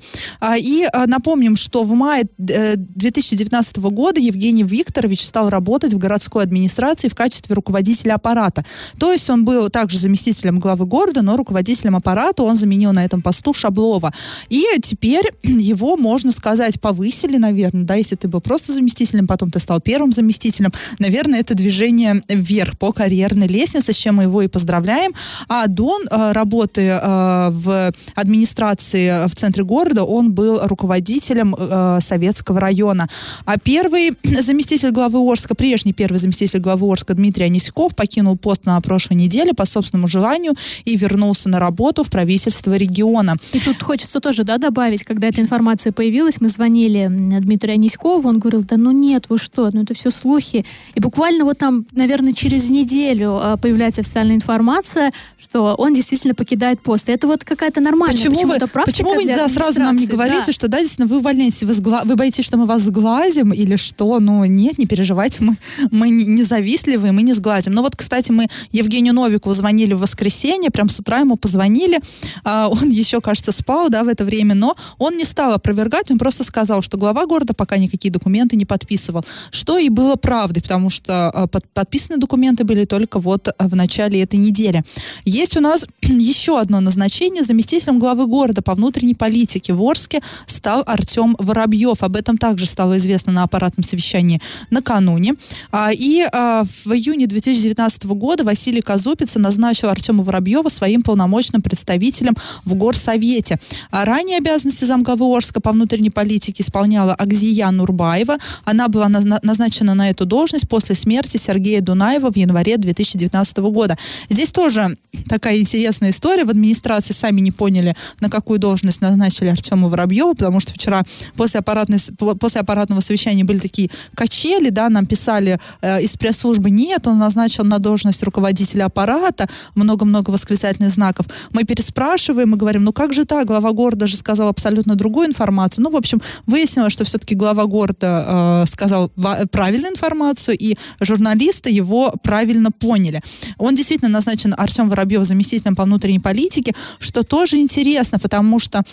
И 0.57 0.85
напомню, 1.07 1.28
Напомним, 1.29 1.57
что 1.57 1.83
в 1.83 1.93
мае 1.93 2.23
2019 2.39 3.77
э, 3.77 3.81
года 3.81 4.19
Евгений 4.19 4.63
Викторович 4.63 5.23
стал 5.23 5.51
работать 5.51 5.93
в 5.93 5.99
городской 5.99 6.41
администрации 6.41 7.07
в 7.07 7.13
качестве 7.13 7.53
руководителя 7.53 8.15
аппарата. 8.15 8.65
То 8.97 9.11
есть 9.11 9.29
он 9.29 9.45
был 9.45 9.69
также 9.69 9.99
заместителем 9.99 10.57
главы 10.57 10.87
города, 10.87 11.21
но 11.21 11.37
руководителем 11.37 11.95
аппарата 11.95 12.41
он 12.41 12.55
заменил 12.55 12.93
на 12.93 13.05
этом 13.05 13.21
посту 13.21 13.53
Шаблова. 13.53 14.11
И 14.49 14.65
теперь 14.81 15.31
его, 15.43 15.97
можно 15.97 16.31
сказать, 16.31 16.81
повысили, 16.81 17.37
наверное, 17.37 17.83
да, 17.83 17.93
если 17.93 18.15
ты 18.15 18.27
был 18.27 18.41
просто 18.41 18.73
заместителем, 18.73 19.27
потом 19.27 19.51
ты 19.51 19.59
стал 19.59 19.79
первым 19.81 20.11
заместителем. 20.11 20.71
Наверное, 20.97 21.41
это 21.41 21.53
движение 21.53 22.23
вверх 22.27 22.75
по 22.79 22.91
карьерной 22.91 23.45
лестнице, 23.45 23.93
с 23.93 23.95
чем 23.95 24.15
мы 24.15 24.23
его 24.23 24.41
и 24.41 24.47
поздравляем. 24.47 25.11
А 25.47 25.67
Дон, 25.67 26.07
э, 26.09 26.31
работы 26.31 26.87
э, 26.87 27.49
в 27.51 27.93
администрации 28.15 29.27
в 29.27 29.35
центре 29.35 29.63
города, 29.63 30.03
он 30.03 30.31
был 30.31 30.61
руководителем 30.63 31.18
руководителем 31.19 31.55
э, 31.57 31.99
Советского 32.01 32.59
района. 32.59 33.07
А 33.45 33.57
первый 33.57 34.13
заместитель 34.41 34.91
главы 34.91 35.19
Орска, 35.19 35.55
прежний 35.55 35.93
первый 35.93 36.17
заместитель 36.17 36.59
главы 36.59 36.91
Орска 36.91 37.13
Дмитрий 37.13 37.45
Аниськов 37.45 37.95
покинул 37.95 38.37
пост 38.37 38.65
на 38.65 38.79
прошлой 38.81 39.15
неделе 39.15 39.53
по 39.53 39.65
собственному 39.65 40.07
желанию 40.07 40.53
и 40.85 40.95
вернулся 40.95 41.49
на 41.49 41.59
работу 41.59 42.03
в 42.03 42.09
правительство 42.09 42.75
региона. 42.75 43.35
И 43.53 43.59
тут 43.59 43.81
хочется 43.81 44.19
тоже 44.19 44.43
да, 44.43 44.57
добавить, 44.57 45.03
когда 45.03 45.27
эта 45.27 45.41
информация 45.41 45.91
появилась, 45.91 46.41
мы 46.41 46.49
звонили 46.49 47.07
Дмитрию 47.09 47.73
Аниськову, 47.73 48.29
он 48.29 48.39
говорил, 48.39 48.63
да 48.63 48.77
ну 48.77 48.91
нет, 48.91 49.25
вы 49.29 49.37
что, 49.37 49.69
ну 49.73 49.83
это 49.83 49.93
все 49.93 50.11
слухи. 50.11 50.65
И 50.95 50.99
буквально 50.99 51.45
вот 51.45 51.57
там, 51.57 51.85
наверное, 51.91 52.33
через 52.33 52.69
неделю 52.69 53.39
э, 53.41 53.57
появляется 53.61 54.01
официальная 54.01 54.35
информация, 54.35 55.11
что 55.37 55.75
он 55.75 55.93
действительно 55.93 56.35
покидает 56.35 56.81
пост. 56.81 57.09
И 57.09 57.11
это 57.11 57.27
вот 57.27 57.43
какая-то 57.43 57.81
нормальная 57.81 58.15
почему 58.15 58.45
вы, 58.45 58.57
почему 58.85 59.13
вы 59.15 59.25
да, 59.25 59.47
сразу 59.47 59.81
нам 59.81 59.97
не 59.97 60.07
говорите, 60.07 60.47
да. 60.47 60.51
что 60.51 60.67
да, 60.67 60.79
действительно 60.79 61.07
вы 61.09 61.17
увольняетесь, 61.17 61.63
вы, 61.63 61.73
сгла... 61.73 62.03
вы 62.05 62.15
боитесь, 62.15 62.45
что 62.45 62.57
мы 62.57 62.65
вас 62.65 62.83
сглазим 62.83 63.51
или 63.51 63.75
что? 63.75 64.19
Ну, 64.19 64.45
нет, 64.45 64.77
не 64.77 64.85
переживайте, 64.85 65.43
мы, 65.43 65.57
мы 65.91 66.09
не 66.09 66.43
завистливые, 66.43 67.11
мы 67.11 67.23
не 67.23 67.33
сглазим. 67.33 67.73
Но 67.73 67.81
вот, 67.81 67.95
кстати, 67.95 68.31
мы 68.31 68.47
Евгению 68.71 69.13
Новикову 69.13 69.53
звонили 69.53 69.93
в 69.93 69.99
воскресенье, 69.99 70.69
прям 70.69 70.87
с 70.87 70.99
утра 70.99 71.17
ему 71.19 71.35
позвонили, 71.35 71.99
а, 72.43 72.69
он 72.69 72.89
еще, 72.89 73.19
кажется, 73.21 73.51
спал, 73.51 73.89
да, 73.89 74.03
в 74.03 74.07
это 74.07 74.23
время, 74.23 74.55
но 74.55 74.75
он 74.97 75.17
не 75.17 75.25
стал 75.25 75.53
опровергать, 75.53 76.11
он 76.11 76.19
просто 76.19 76.43
сказал, 76.43 76.81
что 76.81 76.97
глава 76.97 77.25
города 77.25 77.53
пока 77.53 77.77
никакие 77.77 78.11
документы 78.11 78.55
не 78.55 78.65
подписывал, 78.65 79.25
что 79.51 79.77
и 79.77 79.89
было 79.89 80.15
правдой, 80.15 80.61
потому 80.61 80.89
что 80.89 81.29
а, 81.29 81.47
под, 81.47 81.67
подписаны 81.73 82.17
документы 82.17 82.63
были 82.63 82.85
только 82.85 83.19
вот 83.19 83.47
а, 83.47 83.67
в 83.67 83.75
начале 83.75 84.21
этой 84.21 84.37
недели. 84.37 84.83
Есть 85.25 85.57
у 85.57 85.61
нас 85.61 85.85
еще 86.01 86.59
одно 86.59 86.79
назначение. 86.79 87.43
Заместителем 87.43 87.99
главы 87.99 88.27
города 88.27 88.61
по 88.61 88.75
внутренней 88.75 89.15
политике 89.15 89.73
в 89.73 89.81
Орске 89.81 90.21
стал 90.45 90.83
Артем 90.85 90.98
Воробьев. 91.39 92.03
Об 92.03 92.15
этом 92.15 92.37
также 92.37 92.65
стало 92.65 92.97
известно 92.97 93.31
на 93.31 93.43
аппаратном 93.43 93.83
совещании 93.83 94.41
накануне. 94.69 95.35
А, 95.71 95.91
и 95.93 96.25
а, 96.31 96.63
в 96.85 96.91
июне 96.91 97.27
2019 97.27 98.05
года 98.05 98.43
Василий 98.43 98.81
Казупица 98.81 99.39
назначил 99.39 99.89
Артема 99.89 100.23
Воробьева 100.23 100.69
своим 100.69 101.01
полномочным 101.01 101.61
представителем 101.61 102.35
в 102.65 102.73
Горсовете. 102.75 103.57
А 103.91 104.05
ранее 104.05 104.37
обязанности 104.37 104.85
замглавы 104.85 105.25
Орска 105.25 105.61
по 105.61 105.71
внутренней 105.71 106.09
политике 106.09 106.63
исполняла 106.63 107.13
Акзия 107.13 107.69
Нурбаева. 107.69 108.37
Она 108.65 108.87
была 108.87 109.09
назначена 109.09 109.93
на 109.93 110.09
эту 110.09 110.25
должность 110.25 110.67
после 110.67 110.95
смерти 110.95 111.37
Сергея 111.37 111.81
Дунаева 111.81 112.31
в 112.31 112.35
январе 112.35 112.77
2019 112.77 113.57
года. 113.57 113.97
Здесь 114.29 114.51
тоже 114.51 114.97
такая 115.27 115.59
интересная 115.59 116.09
история. 116.09 116.45
В 116.45 116.49
администрации 116.49 117.13
сами 117.13 117.41
не 117.41 117.51
поняли, 117.51 117.95
на 118.19 118.29
какую 118.29 118.59
должность 118.59 119.01
назначили 119.01 119.49
Артема 119.49 119.87
Воробьева, 119.87 120.33
потому 120.33 120.59
что 120.59 120.73
вчера 120.73 120.88
после, 121.35 121.59
аппаратной, 121.59 121.99
после 122.39 122.61
аппаратного 122.61 123.01
совещания 123.01 123.43
были 123.43 123.59
такие 123.59 123.89
качели, 124.15 124.69
да, 124.69 124.89
нам 124.89 125.05
писали 125.05 125.59
э, 125.81 126.01
из 126.01 126.15
пресс-службы, 126.17 126.69
нет, 126.69 127.07
он 127.07 127.17
назначил 127.19 127.63
на 127.63 127.79
должность 127.79 128.23
руководителя 128.23 128.85
аппарата, 128.85 129.47
много-много 129.75 130.31
восклицательных 130.31 130.91
знаков. 130.91 131.25
Мы 131.51 131.63
переспрашиваем, 131.63 132.49
мы 132.49 132.57
говорим, 132.57 132.83
ну 132.83 132.93
как 132.93 133.13
же 133.13 133.25
так, 133.25 133.47
глава 133.47 133.71
города 133.71 134.07
же 134.07 134.17
сказал 134.17 134.49
абсолютно 134.49 134.95
другую 134.95 135.27
информацию. 135.27 135.83
Ну, 135.83 135.91
в 135.91 135.95
общем, 135.95 136.21
выяснилось, 136.45 136.93
что 136.93 137.03
все-таки 137.03 137.35
глава 137.35 137.65
города 137.65 138.63
э, 138.63 138.65
сказал 138.67 139.09
правильную 139.51 139.91
информацию, 139.91 140.57
и 140.57 140.75
журналисты 140.99 141.69
его 141.69 142.13
правильно 142.23 142.71
поняли. 142.71 143.21
Он 143.57 143.75
действительно 143.75 144.09
назначен 144.09 144.53
Артем 144.57 144.89
Воробьев 144.89 145.23
заместителем 145.23 145.75
по 145.75 145.83
внутренней 145.83 146.19
политике, 146.19 146.73
что 146.99 147.23
тоже 147.23 147.57
интересно, 147.57 148.19
потому 148.19 148.59
что 148.59 148.83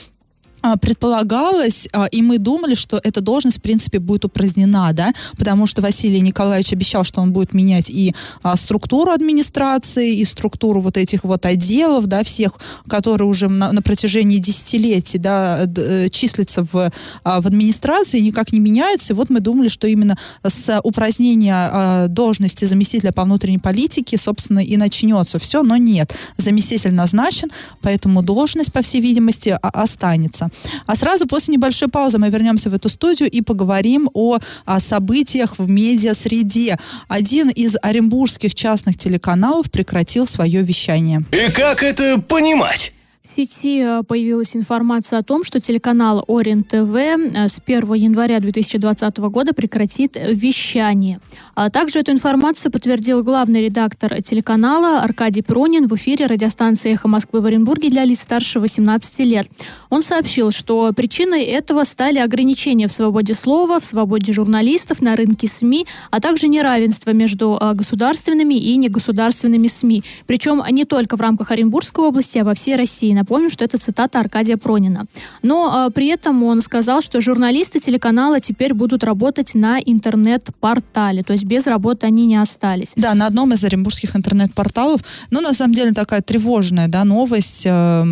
предполагалось, 0.80 1.88
а, 1.92 2.06
и 2.06 2.22
мы 2.22 2.38
думали, 2.38 2.74
что 2.74 3.00
эта 3.02 3.20
должность, 3.20 3.58
в 3.58 3.62
принципе, 3.62 3.98
будет 3.98 4.24
упразднена, 4.24 4.92
да, 4.92 5.12
потому 5.38 5.66
что 5.66 5.82
Василий 5.82 6.20
Николаевич 6.20 6.72
обещал, 6.72 7.04
что 7.04 7.20
он 7.20 7.32
будет 7.32 7.54
менять 7.54 7.90
и 7.90 8.14
а, 8.42 8.56
структуру 8.56 9.12
администрации, 9.12 10.16
и 10.16 10.24
структуру 10.24 10.80
вот 10.80 10.96
этих 10.96 11.24
вот 11.24 11.46
отделов, 11.46 12.06
да, 12.06 12.24
всех, 12.24 12.52
которые 12.88 13.28
уже 13.28 13.48
на, 13.48 13.72
на 13.72 13.82
протяжении 13.82 14.38
десятилетий, 14.38 15.18
да, 15.18 15.66
э, 15.76 16.08
числятся 16.08 16.64
в, 16.64 16.72
в 16.72 17.46
администрации, 17.46 18.20
никак 18.20 18.52
не 18.52 18.58
меняются. 18.58 19.12
И 19.12 19.16
вот 19.16 19.30
мы 19.30 19.40
думали, 19.40 19.68
что 19.68 19.86
именно 19.86 20.16
с 20.42 20.80
упразднения 20.82 22.08
должности 22.08 22.64
заместителя 22.64 23.12
по 23.12 23.24
внутренней 23.24 23.58
политике, 23.58 24.18
собственно, 24.18 24.60
и 24.60 24.76
начнется 24.76 25.38
все, 25.38 25.62
но 25.62 25.76
нет. 25.76 26.14
Заместитель 26.36 26.92
назначен, 26.92 27.48
поэтому 27.82 28.22
должность, 28.22 28.72
по 28.72 28.82
всей 28.82 29.00
видимости, 29.00 29.56
останется. 29.62 30.45
А 30.86 30.96
сразу 30.96 31.26
после 31.26 31.54
небольшой 31.54 31.88
паузы 31.88 32.18
мы 32.18 32.28
вернемся 32.30 32.70
в 32.70 32.74
эту 32.74 32.88
студию 32.88 33.30
и 33.30 33.40
поговорим 33.40 34.10
о, 34.14 34.38
о 34.64 34.80
событиях 34.80 35.58
в 35.58 35.68
медиа-среде. 35.68 36.78
Один 37.08 37.48
из 37.50 37.76
оренбургских 37.82 38.54
частных 38.54 38.96
телеканалов 38.96 39.70
прекратил 39.70 40.26
свое 40.26 40.62
вещание. 40.62 41.24
И 41.32 41.50
как 41.52 41.82
это 41.82 42.20
понимать? 42.20 42.92
В 43.26 43.28
сети 43.28 43.80
э, 43.80 44.04
появилась 44.04 44.54
информация 44.54 45.18
о 45.18 45.22
том, 45.24 45.42
что 45.42 45.58
телеканал 45.58 46.24
Орен 46.28 46.62
ТВ 46.62 46.94
э, 46.94 47.48
с 47.48 47.60
1 47.66 47.94
января 47.94 48.38
2020 48.38 49.18
года 49.18 49.52
прекратит 49.52 50.16
вещание. 50.16 51.18
А 51.56 51.68
также 51.68 51.98
эту 51.98 52.12
информацию 52.12 52.70
подтвердил 52.70 53.24
главный 53.24 53.62
редактор 53.62 54.22
телеканала 54.22 55.00
Аркадий 55.00 55.42
Пронин 55.42 55.88
в 55.88 55.96
эфире 55.96 56.26
радиостанции 56.26 56.92
«Эхо 56.92 57.08
Москвы» 57.08 57.40
в 57.40 57.46
Оренбурге 57.46 57.90
для 57.90 58.04
лиц 58.04 58.20
старше 58.20 58.60
18 58.60 59.18
лет. 59.26 59.48
Он 59.90 60.02
сообщил, 60.02 60.52
что 60.52 60.92
причиной 60.94 61.42
этого 61.42 61.82
стали 61.82 62.20
ограничения 62.20 62.86
в 62.86 62.92
свободе 62.92 63.34
слова, 63.34 63.80
в 63.80 63.84
свободе 63.84 64.32
журналистов, 64.32 65.02
на 65.02 65.16
рынке 65.16 65.48
СМИ, 65.48 65.84
а 66.12 66.20
также 66.20 66.46
неравенство 66.46 67.10
между 67.10 67.58
э, 67.60 67.72
государственными 67.74 68.54
и 68.54 68.76
негосударственными 68.76 69.66
СМИ. 69.66 70.04
Причем 70.28 70.62
не 70.70 70.84
только 70.84 71.16
в 71.16 71.20
рамках 71.20 71.50
Оренбургской 71.50 72.04
области, 72.04 72.38
а 72.38 72.44
во 72.44 72.54
всей 72.54 72.76
России. 72.76 73.15
Напомню, 73.16 73.50
что 73.50 73.64
это 73.64 73.78
цитата 73.78 74.20
Аркадия 74.20 74.56
Пронина. 74.56 75.06
Но 75.42 75.88
э, 75.88 75.90
при 75.90 76.08
этом 76.08 76.42
он 76.42 76.60
сказал, 76.60 77.00
что 77.00 77.20
журналисты 77.20 77.80
телеканала 77.80 78.40
теперь 78.40 78.74
будут 78.74 79.04
работать 79.04 79.54
на 79.54 79.78
интернет-портале, 79.80 81.22
то 81.22 81.32
есть 81.32 81.44
без 81.44 81.66
работы 81.66 82.06
они 82.06 82.26
не 82.26 82.36
остались. 82.36 82.92
Да, 82.96 83.14
на 83.14 83.26
одном 83.26 83.52
из 83.52 83.64
оренбургских 83.64 84.14
интернет-порталов. 84.14 85.00
Ну, 85.30 85.40
на 85.40 85.54
самом 85.54 85.74
деле, 85.74 85.92
такая 85.92 86.20
тревожная 86.20 86.88
да, 86.88 87.04
новость. 87.04 87.62
Э, 87.66 88.04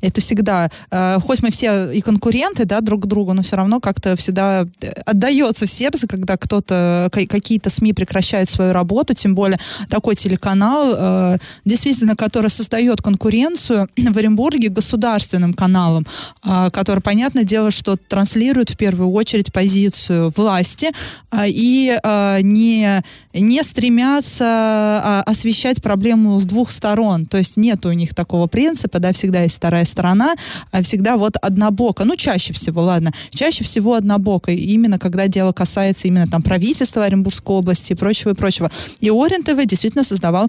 это 0.00 0.20
всегда, 0.20 0.70
э, 0.90 1.18
хоть 1.20 1.42
мы 1.42 1.50
все 1.50 1.90
и 1.92 2.00
конкуренты 2.00 2.64
да, 2.64 2.80
друг 2.80 3.06
другу, 3.06 3.32
но 3.32 3.42
все 3.42 3.56
равно 3.56 3.80
как-то 3.80 4.16
всегда 4.16 4.66
отдается 5.06 5.66
в 5.66 5.70
сердце, 5.70 6.06
когда 6.06 6.36
кто-то, 6.36 7.08
какие-то 7.10 7.70
СМИ 7.70 7.94
прекращают 7.94 8.50
свою 8.50 8.72
работу, 8.72 9.14
тем 9.14 9.34
более 9.34 9.58
такой 9.88 10.14
телеканал, 10.14 10.92
э, 10.94 11.38
действительно, 11.64 12.16
который 12.16 12.50
создает 12.50 13.00
конкуренцию 13.00 13.88
в 13.96 14.18
Оренбурге 14.18 14.41
Петербурге 14.42 14.70
государственным 14.70 15.54
каналом, 15.54 16.04
а, 16.42 16.70
который, 16.70 17.00
понятное 17.00 17.44
дело, 17.44 17.70
что 17.70 17.96
транслирует 17.96 18.70
в 18.70 18.76
первую 18.76 19.12
очередь 19.12 19.52
позицию 19.52 20.32
власти 20.36 20.90
а, 21.30 21.44
и 21.46 21.96
а, 22.02 22.40
не, 22.40 23.02
не 23.32 23.62
стремятся 23.62 25.22
освещать 25.24 25.80
проблему 25.80 26.38
с 26.38 26.44
двух 26.44 26.70
сторон. 26.70 27.26
То 27.26 27.38
есть 27.38 27.56
нет 27.56 27.86
у 27.86 27.92
них 27.92 28.14
такого 28.14 28.48
принципа, 28.48 28.98
да, 28.98 29.12
всегда 29.12 29.42
есть 29.42 29.56
вторая 29.56 29.84
сторона, 29.84 30.34
а 30.72 30.82
всегда 30.82 31.16
вот 31.16 31.36
однобоко. 31.40 32.04
Ну, 32.04 32.16
чаще 32.16 32.52
всего, 32.52 32.82
ладно, 32.82 33.12
чаще 33.30 33.62
всего 33.62 33.94
однобоко, 33.94 34.50
именно 34.50 34.98
когда 34.98 35.28
дело 35.28 35.52
касается 35.52 36.08
именно 36.08 36.26
там 36.26 36.42
правительства 36.42 37.04
Оренбургской 37.04 37.54
области 37.54 37.92
и 37.92 37.96
прочего, 37.96 38.30
и 38.30 38.34
прочего. 38.34 38.70
И 38.98 39.10
Орен 39.10 39.44
ТВ 39.44 39.64
действительно 39.66 40.02
создавал 40.02 40.48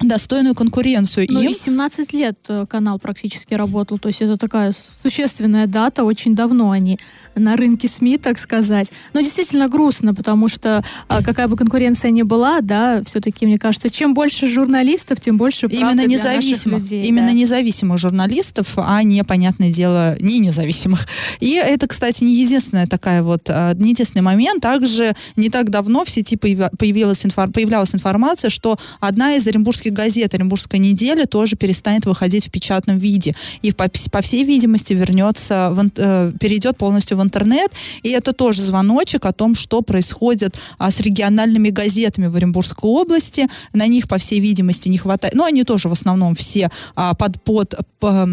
достойную 0.00 0.54
конкуренцию. 0.54 1.26
Ну 1.30 1.40
им... 1.40 1.50
и 1.50 1.54
17 1.54 2.12
лет 2.12 2.38
э, 2.48 2.66
канал 2.68 2.98
практически 2.98 3.54
работал, 3.54 3.98
то 3.98 4.08
есть 4.08 4.22
это 4.22 4.36
такая 4.36 4.72
существенная 5.02 5.66
дата, 5.66 6.04
очень 6.04 6.34
давно 6.34 6.70
они 6.70 6.98
на 7.34 7.56
рынке 7.56 7.88
СМИ, 7.88 8.18
так 8.18 8.38
сказать. 8.38 8.92
Но 9.12 9.20
действительно 9.20 9.68
грустно, 9.68 10.14
потому 10.14 10.48
что 10.48 10.84
а, 11.08 11.22
какая 11.22 11.48
бы 11.48 11.56
конкуренция 11.56 12.10
ни 12.10 12.22
была, 12.22 12.60
да, 12.60 13.02
все-таки, 13.04 13.46
мне 13.46 13.58
кажется, 13.58 13.90
чем 13.90 14.14
больше 14.14 14.48
журналистов, 14.48 15.20
тем 15.20 15.36
больше 15.36 15.66
Именно 15.66 16.06
независимых, 16.06 16.82
людей, 16.82 17.04
именно 17.04 17.28
да. 17.28 17.32
независимых 17.32 17.98
журналистов, 17.98 18.74
а 18.76 19.02
не, 19.02 19.22
понятное 19.24 19.70
дело, 19.70 20.16
не 20.20 20.38
независимых. 20.38 21.06
И 21.40 21.54
это, 21.54 21.86
кстати, 21.86 22.24
не 22.24 22.34
единственная 22.34 22.86
такая 22.86 23.22
вот, 23.22 23.48
а, 23.48 23.74
не 23.74 23.90
единственный 23.90 24.22
момент. 24.22 24.62
Также 24.62 25.14
не 25.36 25.50
так 25.50 25.70
давно 25.70 26.04
в 26.04 26.10
сети 26.10 26.36
появилась, 26.36 27.24
появлялась 27.52 27.94
информация, 27.94 28.50
что 28.50 28.78
одна 29.00 29.34
из 29.34 29.46
оренбургских 29.46 29.85
оренбургских 29.86 29.92
газет, 29.92 30.34
Оренбургская 30.34 30.80
неделя 30.80 31.26
тоже 31.26 31.56
перестанет 31.56 32.06
выходить 32.06 32.46
в 32.46 32.50
печатном 32.50 32.98
виде. 32.98 33.34
И 33.62 33.72
по, 33.72 33.88
по 34.10 34.20
всей 34.20 34.44
видимости 34.44 34.94
вернется, 34.94 35.70
в, 35.72 35.90
э, 35.96 36.32
перейдет 36.40 36.76
полностью 36.76 37.16
в 37.18 37.22
интернет. 37.22 37.70
И 38.02 38.10
это 38.10 38.32
тоже 38.32 38.62
звоночек 38.62 39.26
о 39.26 39.32
том, 39.32 39.54
что 39.54 39.82
происходит 39.82 40.56
а, 40.78 40.90
с 40.90 41.00
региональными 41.00 41.70
газетами 41.70 42.26
в 42.26 42.36
Оренбургской 42.36 42.90
области. 42.90 43.46
На 43.72 43.86
них, 43.86 44.08
по 44.08 44.18
всей 44.18 44.40
видимости, 44.40 44.88
не 44.88 44.98
хватает. 44.98 45.34
Ну, 45.34 45.44
они 45.44 45.64
тоже 45.64 45.88
в 45.88 45.92
основном 45.92 46.34
все 46.34 46.70
а, 46.94 47.14
под, 47.14 47.42
под, 47.42 47.74
по, 47.98 48.28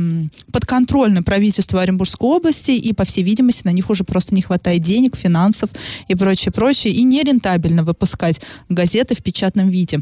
подконтрольны 0.51 1.23
правительству 1.23 1.79
Оренбургской 1.79 2.29
области. 2.29 2.71
И, 2.71 2.93
по 2.93 3.03
всей 3.03 3.23
видимости, 3.23 3.65
на 3.65 3.73
них 3.73 3.89
уже 3.89 4.03
просто 4.03 4.35
не 4.35 4.41
хватает 4.41 4.81
денег, 4.81 5.15
финансов 5.15 5.69
и 6.07 6.15
прочее, 6.15 6.51
прочее. 6.51 6.93
И 6.93 7.03
нерентабельно 7.03 7.83
выпускать 7.83 8.41
газеты 8.69 9.15
в 9.15 9.21
печатном 9.23 9.69
виде. 9.69 10.01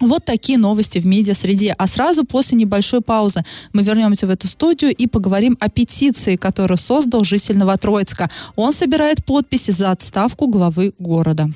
Вот 0.00 0.24
такие 0.24 0.58
новости 0.58 0.98
в 0.98 1.06
медиа-среде. 1.06 1.74
А 1.76 1.86
сразу 1.86 2.24
после 2.24 2.56
небольшой 2.56 3.00
паузы 3.00 3.44
мы 3.72 3.82
вернемся 3.82 4.26
в 4.26 4.30
эту 4.30 4.46
студию 4.46 4.94
и 4.94 5.06
поговорим 5.06 5.56
о 5.60 5.68
петиции, 5.68 6.36
которую 6.36 6.78
создал 6.78 7.24
житель 7.24 7.58
Новотроицка. 7.58 8.30
Он 8.56 8.72
собирает 8.72 9.24
подписи 9.24 9.72
за 9.72 9.90
отставку 9.90 10.46
главы 10.46 10.92
города. 10.98 11.50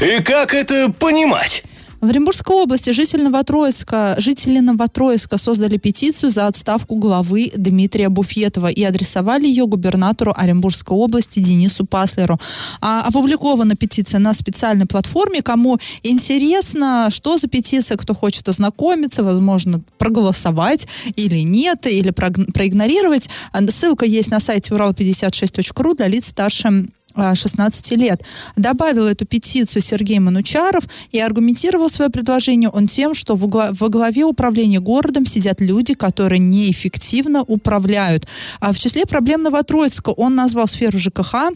И 0.00 0.22
как 0.22 0.54
это 0.54 0.92
понимать? 0.92 1.64
В 2.00 2.08
Оренбургской 2.08 2.56
области 2.56 2.90
жители 2.90 3.22
Новотроицка, 3.22 4.14
жители 4.16 4.60
Новотроицка 4.60 5.36
создали 5.36 5.76
петицию 5.76 6.30
за 6.30 6.46
отставку 6.46 6.96
главы 6.96 7.52
Дмитрия 7.54 8.08
Буфетова 8.08 8.68
и 8.68 8.82
адресовали 8.82 9.46
ее 9.46 9.66
губернатору 9.66 10.32
Оренбургской 10.34 10.96
области 10.96 11.40
Денису 11.40 11.84
Паслеру. 11.84 12.40
А, 12.80 13.02
опубликована 13.02 13.76
петиция 13.76 14.18
на 14.18 14.32
специальной 14.32 14.86
платформе. 14.86 15.42
Кому 15.42 15.78
интересно, 16.02 17.08
что 17.10 17.36
за 17.36 17.48
петиция, 17.48 17.98
кто 17.98 18.14
хочет 18.14 18.48
ознакомиться, 18.48 19.22
возможно, 19.22 19.82
проголосовать 19.98 20.88
или 21.16 21.40
нет, 21.40 21.86
или 21.86 22.12
проигнорировать. 22.12 23.28
Ссылка 23.68 24.06
есть 24.06 24.30
на 24.30 24.40
сайте 24.40 24.72
урал56.ру 24.72 25.94
для 25.94 26.08
лиц 26.08 26.28
старше 26.28 26.86
16 27.16 27.90
лет. 27.92 28.22
Добавил 28.56 29.06
эту 29.06 29.26
петицию 29.26 29.82
Сергей 29.82 30.18
Манучаров 30.18 30.84
и 31.10 31.20
аргументировал 31.20 31.88
свое 31.88 32.10
предложение 32.10 32.70
он 32.70 32.86
тем, 32.86 33.14
что 33.14 33.36
во 33.36 33.88
главе 33.88 34.24
управления 34.24 34.80
городом 34.80 35.26
сидят 35.26 35.60
люди, 35.60 35.94
которые 35.94 36.38
неэффективно 36.38 37.42
управляют. 37.42 38.26
А 38.60 38.72
в 38.72 38.78
числе 38.78 39.06
проблем 39.06 39.42
Новотроицка 39.42 40.10
он 40.10 40.34
назвал 40.34 40.66
сферу 40.68 40.98
ЖКХ, 40.98 41.50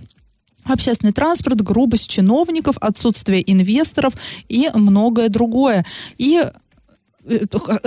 общественный 0.64 1.12
транспорт, 1.12 1.60
грубость 1.60 2.08
чиновников, 2.08 2.76
отсутствие 2.80 3.42
инвесторов 3.50 4.14
и 4.48 4.70
многое 4.74 5.28
другое. 5.28 5.84
И 6.16 6.42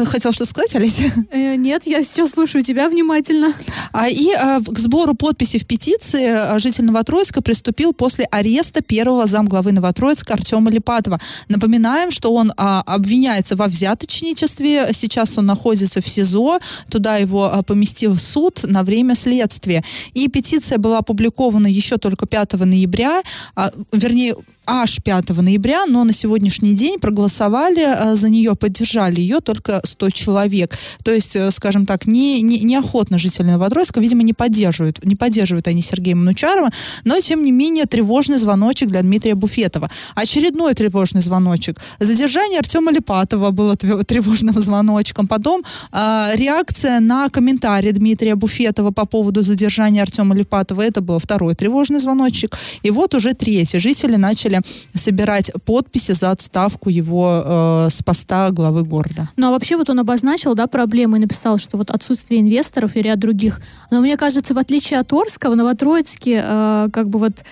хотел 0.06 0.32
что 0.32 0.46
сказать, 0.46 0.76
Олеся? 0.76 1.04
Э, 1.30 1.56
нет, 1.56 1.86
я 1.86 2.04
сейчас 2.04 2.32
слушаю 2.32 2.62
тебя 2.62 2.88
внимательно. 2.88 3.54
А, 3.92 4.08
и 4.08 4.32
а, 4.32 4.60
к 4.62 4.80
сбору 4.80 5.14
подписей 5.14 5.60
в 5.60 5.68
петиции 5.68 6.58
житель 6.60 6.86
Новотроицка 6.86 7.42
приступил 7.42 7.94
после 7.94 8.26
ареста 8.32 8.82
первого 8.82 9.28
замглавы 9.28 9.72
Новотроицка 9.72 10.34
Артема 10.34 10.72
Липатова. 10.72 11.20
Напоминаем, 11.50 12.12
что 12.12 12.34
он 12.34 12.54
а, 12.58 12.82
обвиняется 12.86 13.56
во 13.56 13.68
взяточничестве. 13.68 14.90
Сейчас 14.94 15.38
он 15.38 15.46
находится 15.46 16.02
в 16.02 16.08
СИЗО. 16.08 16.60
Туда 16.90 17.18
его 17.18 17.54
а, 17.54 17.62
поместил 17.62 18.16
суд 18.16 18.62
на 18.64 18.84
время 18.84 19.16
следствия. 19.16 19.84
И 20.14 20.28
петиция 20.30 20.78
была 20.78 21.00
опубликована 21.00 21.68
еще 21.68 21.98
только 21.98 22.26
5 22.26 22.54
ноября. 22.54 23.22
А, 23.56 23.72
вернее, 23.92 24.36
аж 24.68 25.00
5 25.02 25.30
ноября, 25.30 25.86
но 25.86 26.04
на 26.04 26.14
сегодняшний 26.14 26.74
день 26.74 27.00
проголосовали 27.00 27.84
э, 27.84 28.16
за 28.16 28.30
нее, 28.30 28.56
поддержали 28.56 29.22
ее 29.22 29.40
только 29.40 29.80
100 29.84 30.10
человек. 30.10 30.78
То 31.04 31.12
есть, 31.12 31.36
э, 31.36 31.50
скажем 31.52 31.86
так, 31.86 32.06
не, 32.06 32.42
не, 32.42 32.60
неохотно 32.60 33.18
жители 33.18 33.48
Новотроицка, 33.48 34.02
видимо, 34.02 34.24
не 34.24 34.34
поддерживают, 34.34 35.04
не 35.06 35.16
поддерживают 35.16 35.68
они 35.68 35.82
Сергея 35.82 36.16
Манучарова, 36.16 36.70
но, 37.06 37.20
тем 37.22 37.44
не 37.44 37.52
менее, 37.52 37.86
тревожный 37.86 38.38
звоночек 38.38 38.90
для 38.90 39.02
Дмитрия 39.02 39.36
Буфетова. 39.36 39.90
Очередной 40.16 40.74
тревожный 40.74 41.22
звоночек. 41.22 41.80
Задержание 42.00 42.60
Артема 42.60 42.92
Липатова 42.92 43.52
было 43.52 43.78
тревожным 43.78 44.60
звоночком. 44.62 45.28
Потом 45.28 45.64
э, 45.92 46.32
реакция 46.36 47.00
на 47.00 47.30
комментарий 47.30 47.92
Дмитрия 47.92 48.36
Буфетова 48.36 48.92
по 48.92 49.06
поводу 49.06 49.42
задержания 49.44 50.02
Артема 50.02 50.36
Липатова. 50.36 50.82
Это 50.82 51.02
был 51.02 51.20
второй 51.20 51.56
тревожный 51.56 52.00
звоночек. 52.00 52.58
И 52.84 52.92
вот 52.92 53.16
уже 53.16 53.34
третий. 53.34 53.80
Жители 53.80 54.18
начали 54.18 54.57
начали 54.58 54.98
собирать 54.98 55.52
подписи 55.66 56.14
за 56.14 56.32
отставку 56.32 56.90
его 56.90 57.44
э, 57.44 57.88
с 57.90 58.04
поста 58.04 58.52
главы 58.52 58.84
города. 58.84 59.30
Ну 59.38 59.48
а 59.48 59.52
вообще 59.52 59.78
вот 59.78 59.90
он 59.90 60.00
обозначил, 60.00 60.56
да, 60.56 60.68
проблемы 60.68 61.18
и 61.18 61.22
написал, 61.22 61.58
что 61.58 61.78
вот 61.78 61.92
отсутствие 61.92 62.42
инвесторов 62.42 62.96
и 62.96 63.02
ряд 63.02 63.20
других. 63.20 63.62
Но 63.92 64.02
мне 64.02 64.18
кажется, 64.18 64.54
в 64.54 64.58
отличие 64.58 65.00
от 65.00 65.12
Орска, 65.14 65.50
в 65.50 65.56
Новотроицке 65.56 66.44
э, 66.44 66.90
как 66.92 67.10
бы 67.10 67.20
вот 67.20 67.44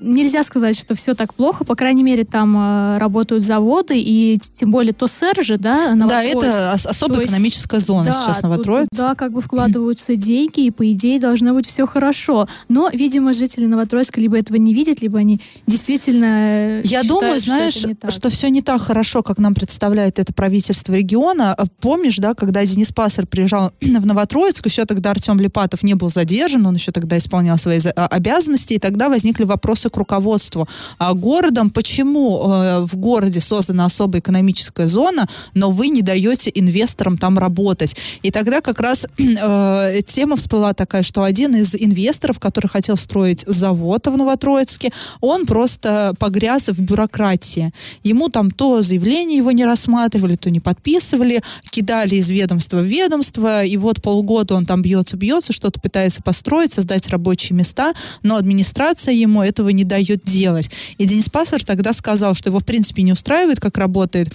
нельзя 0.00 0.42
сказать, 0.44 0.78
что 0.78 0.94
все 0.94 1.14
так 1.14 1.34
плохо. 1.34 1.64
По 1.64 1.74
крайней 1.74 2.02
мере, 2.02 2.24
там 2.24 2.54
э, 2.56 2.98
работают 2.98 3.42
заводы, 3.42 3.98
и 3.98 4.38
тем 4.54 4.70
более 4.70 4.92
ТОСР 4.92 5.42
же, 5.42 5.56
да, 5.56 5.94
Да, 5.94 6.22
это 6.22 6.72
особая 6.72 7.20
есть, 7.20 7.32
экономическая 7.32 7.80
зона 7.80 8.06
да, 8.06 8.12
сейчас 8.12 8.42
Новотроицк. 8.42 8.88
Тут, 8.90 9.00
да, 9.00 9.14
как 9.14 9.32
бы 9.32 9.40
вкладываются 9.40 10.16
деньги, 10.16 10.60
и 10.66 10.70
по 10.70 10.90
идее 10.92 11.18
должно 11.20 11.54
быть 11.54 11.66
все 11.66 11.86
хорошо. 11.86 12.46
Но, 12.68 12.90
видимо, 12.92 13.32
жители 13.32 13.66
Новотроицка 13.66 14.20
либо 14.20 14.38
этого 14.38 14.56
не 14.56 14.74
видят, 14.74 15.02
либо 15.02 15.18
они 15.18 15.40
действительно 15.66 16.78
я 16.78 16.84
считают, 16.84 17.08
думаю, 17.08 17.40
знаешь, 17.40 17.74
что, 17.74 18.10
что 18.10 18.30
все 18.30 18.48
не 18.48 18.62
так 18.62 18.80
хорошо, 18.82 19.22
как 19.22 19.38
нам 19.38 19.54
представляет 19.54 20.18
это 20.18 20.32
правительство 20.32 20.92
региона. 20.94 21.54
А 21.54 21.66
помнишь, 21.80 22.16
да, 22.18 22.34
когда 22.34 22.64
Денис 22.64 22.92
Пассер 22.92 23.26
приезжал 23.26 23.72
в 23.80 24.06
Новотроицк, 24.06 24.66
еще 24.66 24.84
тогда 24.84 25.10
Артем 25.10 25.38
Липатов 25.40 25.82
не 25.82 25.94
был 25.94 26.10
задержан, 26.10 26.66
он 26.66 26.74
еще 26.74 26.92
тогда 26.92 27.18
исполнял 27.18 27.58
свои 27.58 27.80
а, 27.96 28.06
обязанности, 28.06 28.74
и 28.74 28.78
тогда 28.78 29.08
возникли 29.08 29.44
вопросы 29.44 29.61
к 29.62 29.96
руководству 29.96 30.68
а 30.98 31.14
городом, 31.14 31.70
почему 31.70 32.42
э, 32.44 32.80
в 32.80 32.96
городе 32.96 33.40
создана 33.40 33.86
особая 33.86 34.20
экономическая 34.20 34.88
зона, 34.88 35.26
но 35.54 35.70
вы 35.70 35.88
не 35.88 36.02
даете 36.02 36.50
инвесторам 36.54 37.18
там 37.18 37.38
работать. 37.38 37.96
И 38.22 38.30
тогда 38.30 38.60
как 38.60 38.80
раз 38.80 39.06
э, 39.18 40.00
тема 40.06 40.36
всплыла 40.36 40.74
такая, 40.74 41.02
что 41.02 41.22
один 41.22 41.54
из 41.54 41.74
инвесторов, 41.74 42.38
который 42.38 42.68
хотел 42.68 42.96
строить 42.96 43.44
завод 43.46 44.06
в 44.06 44.16
Новотроицке, 44.16 44.90
он 45.20 45.46
просто 45.46 46.14
погряз 46.18 46.68
в 46.68 46.80
бюрократии. 46.80 47.72
Ему 48.02 48.28
там 48.28 48.50
то 48.50 48.82
заявление 48.82 49.38
его 49.38 49.52
не 49.52 49.64
рассматривали, 49.64 50.36
то 50.36 50.50
не 50.50 50.60
подписывали, 50.60 51.42
кидали 51.70 52.16
из 52.16 52.30
ведомства 52.30 52.78
в 52.78 52.84
ведомство, 52.84 53.64
и 53.64 53.76
вот 53.76 54.02
полгода 54.02 54.54
он 54.54 54.66
там 54.66 54.82
бьется-бьется, 54.82 55.52
что-то 55.52 55.80
пытается 55.80 56.22
построить, 56.22 56.72
создать 56.72 57.08
рабочие 57.08 57.56
места, 57.56 57.94
но 58.22 58.36
администрация 58.36 59.14
ему 59.14 59.42
этого 59.52 59.68
не 59.68 59.84
дает 59.84 60.24
делать. 60.24 60.70
И 60.98 61.04
Денис 61.04 61.28
Пассер 61.28 61.64
тогда 61.64 61.92
сказал, 61.92 62.34
что 62.34 62.48
его 62.48 62.58
в 62.58 62.64
принципе 62.64 63.02
не 63.02 63.12
устраивает, 63.12 63.60
как 63.60 63.78
работает 63.78 64.28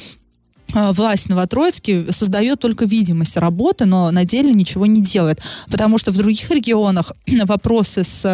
власть 0.74 1.30
Новотроицке 1.30 2.12
создает 2.12 2.60
только 2.60 2.86
видимость 2.86 3.38
работы, 3.38 3.86
но 3.86 4.12
на 4.12 4.26
деле 4.26 4.52
ничего 4.54 4.86
не 4.86 5.02
делает. 5.02 5.42
Потому 5.70 5.98
что 5.98 6.12
в 6.12 6.18
других 6.18 6.50
регионах 6.52 7.12
вопросы 7.46 8.04
с 8.04 8.26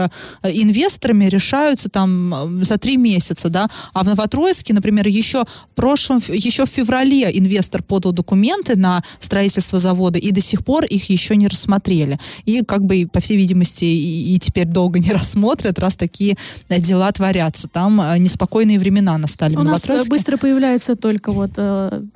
э, 0.43 0.51
инвесторами 0.51 1.25
решаются 1.25 1.89
там 1.89 2.33
э, 2.33 2.63
за 2.63 2.77
три 2.77 2.97
месяца, 2.97 3.49
да, 3.49 3.67
а 3.93 4.03
в 4.03 4.07
Новотроицке, 4.07 4.73
например, 4.73 5.07
еще, 5.07 5.43
прошлом, 5.75 6.21
еще 6.27 6.65
в 6.65 6.69
феврале 6.69 7.29
инвестор 7.37 7.83
подал 7.83 8.11
документы 8.11 8.77
на 8.77 9.03
строительство 9.19 9.79
завода, 9.79 10.19
и 10.19 10.31
до 10.31 10.41
сих 10.41 10.65
пор 10.65 10.85
их 10.85 11.09
еще 11.09 11.35
не 11.35 11.47
рассмотрели. 11.47 12.19
И, 12.45 12.63
как 12.63 12.83
бы, 12.83 13.07
по 13.11 13.19
всей 13.19 13.37
видимости, 13.37 13.85
и, 13.85 14.35
и 14.35 14.39
теперь 14.39 14.65
долго 14.65 14.99
не 14.99 15.11
рассмотрят, 15.13 15.79
раз 15.79 15.95
такие 15.95 16.35
э, 16.69 16.79
дела 16.79 17.11
творятся. 17.11 17.67
Там 17.67 18.01
неспокойные 18.17 18.79
времена 18.79 19.17
настали 19.17 19.55
У 19.55 19.61
в 19.61 19.63
нас 19.63 19.83
быстро 20.07 20.37
появляются 20.37 20.95
только 20.95 21.31
вот 21.31 21.51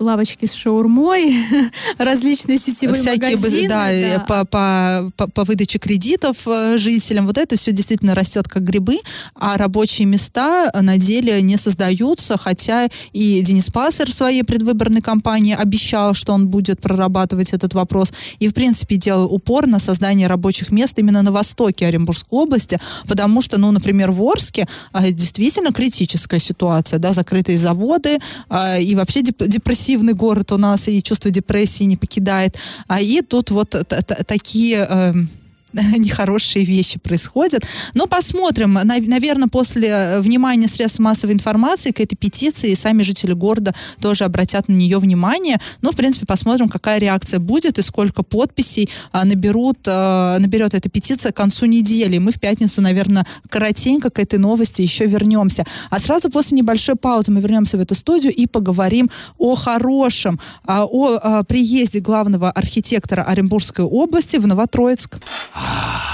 лавочки 0.08 0.46
с 0.46 0.54
шаурмой, 0.54 1.36
различные 1.98 2.58
сетевые 2.58 3.00
Всякие, 3.00 3.36
магазины. 3.36 3.68
Да, 3.68 3.88
да. 3.92 4.20
По, 4.26 4.46
по, 4.46 5.12
по, 5.18 5.32
по 5.32 5.44
выдаче 5.44 5.80
кредитов 5.80 6.48
э, 6.48 6.78
жителям. 6.78 7.28
Вот 7.28 7.38
это 7.38 7.56
все 7.56 7.72
действительно 7.72 8.16
растет 8.16 8.48
как 8.48 8.64
грибы, 8.64 9.00
а 9.36 9.58
рабочие 9.58 10.08
места 10.08 10.72
на 10.74 10.98
деле 10.98 11.42
не 11.42 11.58
создаются, 11.58 12.38
хотя 12.38 12.88
и 13.12 13.42
Денис 13.42 13.70
Пассер 13.70 14.10
в 14.10 14.14
своей 14.14 14.44
предвыборной 14.44 15.02
кампании 15.02 15.56
обещал, 15.56 16.14
что 16.14 16.34
он 16.34 16.48
будет 16.48 16.80
прорабатывать 16.80 17.54
этот 17.54 17.74
вопрос. 17.74 18.14
И, 18.40 18.48
в 18.48 18.54
принципе, 18.54 18.96
делал 18.96 19.26
упор 19.26 19.68
на 19.68 19.80
создание 19.80 20.28
рабочих 20.28 20.72
мест 20.72 20.98
именно 21.00 21.22
на 21.22 21.32
востоке 21.32 21.86
Оренбургской 21.88 22.40
области, 22.40 22.80
потому 23.08 23.42
что, 23.42 23.60
ну, 23.60 23.72
например, 23.72 24.12
в 24.12 24.24
Орске 24.24 24.68
а, 24.92 25.12
действительно 25.12 25.74
критическая 25.74 26.40
ситуация, 26.40 27.00
да, 27.00 27.14
закрытые 27.14 27.58
заводы 27.58 28.20
а, 28.50 28.78
и 28.78 28.96
вообще 28.96 29.22
депрессивный 29.22 29.97
депрессивный 29.98 30.14
город 30.14 30.52
у 30.52 30.58
нас, 30.58 30.88
и 30.88 31.02
чувство 31.02 31.32
депрессии 31.32 31.86
не 31.86 31.98
покидает. 31.98 32.58
А 32.88 33.02
и 33.02 33.22
тут 33.22 33.52
вот 33.52 33.76
такие 34.28 34.88
эм, 34.90 35.30
нехорошие 35.98 36.66
вещи 36.66 37.00
происходят. 37.00 37.66
Но 37.94 38.08
посмотрим. 38.08 38.74
Наверное, 38.74 39.48
после 39.48 39.88
э, 39.90 40.22
внимания 40.22 40.68
средств 40.68 41.00
массовой 41.00 41.34
информации 41.34 41.92
к 41.92 42.00
этой 42.00 42.16
петиции 42.16 42.74
сами 42.74 43.04
жители 43.04 43.34
города 43.34 43.74
тоже 44.02 44.24
обратят 44.24 44.68
на 44.68 44.74
нее 44.74 45.00
внимание. 45.00 45.58
Но, 45.82 45.92
в 45.92 45.96
принципе, 45.96 46.26
посмотрим, 46.26 46.70
какая 46.70 47.00
реакция 47.00 47.40
будет 47.40 47.80
и 47.80 47.82
сколько 47.82 48.24
подписей 48.24 48.90
а, 49.12 49.26
наберут, 49.26 49.80
а, 49.88 50.38
наберет 50.40 50.74
эта 50.74 50.90
петиция 50.90 51.32
к 51.32 51.36
концу 51.36 51.66
недели. 51.66 52.18
Мы 52.18 52.32
в 52.32 52.40
пятницу, 52.40 52.82
наверное, 52.82 53.26
коротенько 53.50 54.10
к 54.10 54.20
этой 54.20 54.40
новости 54.40 54.82
еще 54.82 55.06
вернемся. 55.06 55.66
А 55.90 56.00
сразу 56.00 56.30
после 56.30 56.58
небольшой 56.58 56.96
паузы 56.96 57.32
мы 57.32 57.42
вернемся 57.42 57.78
в 57.78 57.82
эту 57.82 57.96
студию 57.96 58.34
и 58.34 58.48
поговорим 58.48 59.10
о 59.38 59.56
хорошем, 59.56 60.40
а, 60.66 60.86
о 60.86 61.44
приезде 61.44 62.00
главного 62.00 62.52
архитектора 62.52 63.24
Оренбургской 63.24 63.86
области 63.86 64.38
в 64.38 64.48
Новотроицк. 64.48 65.18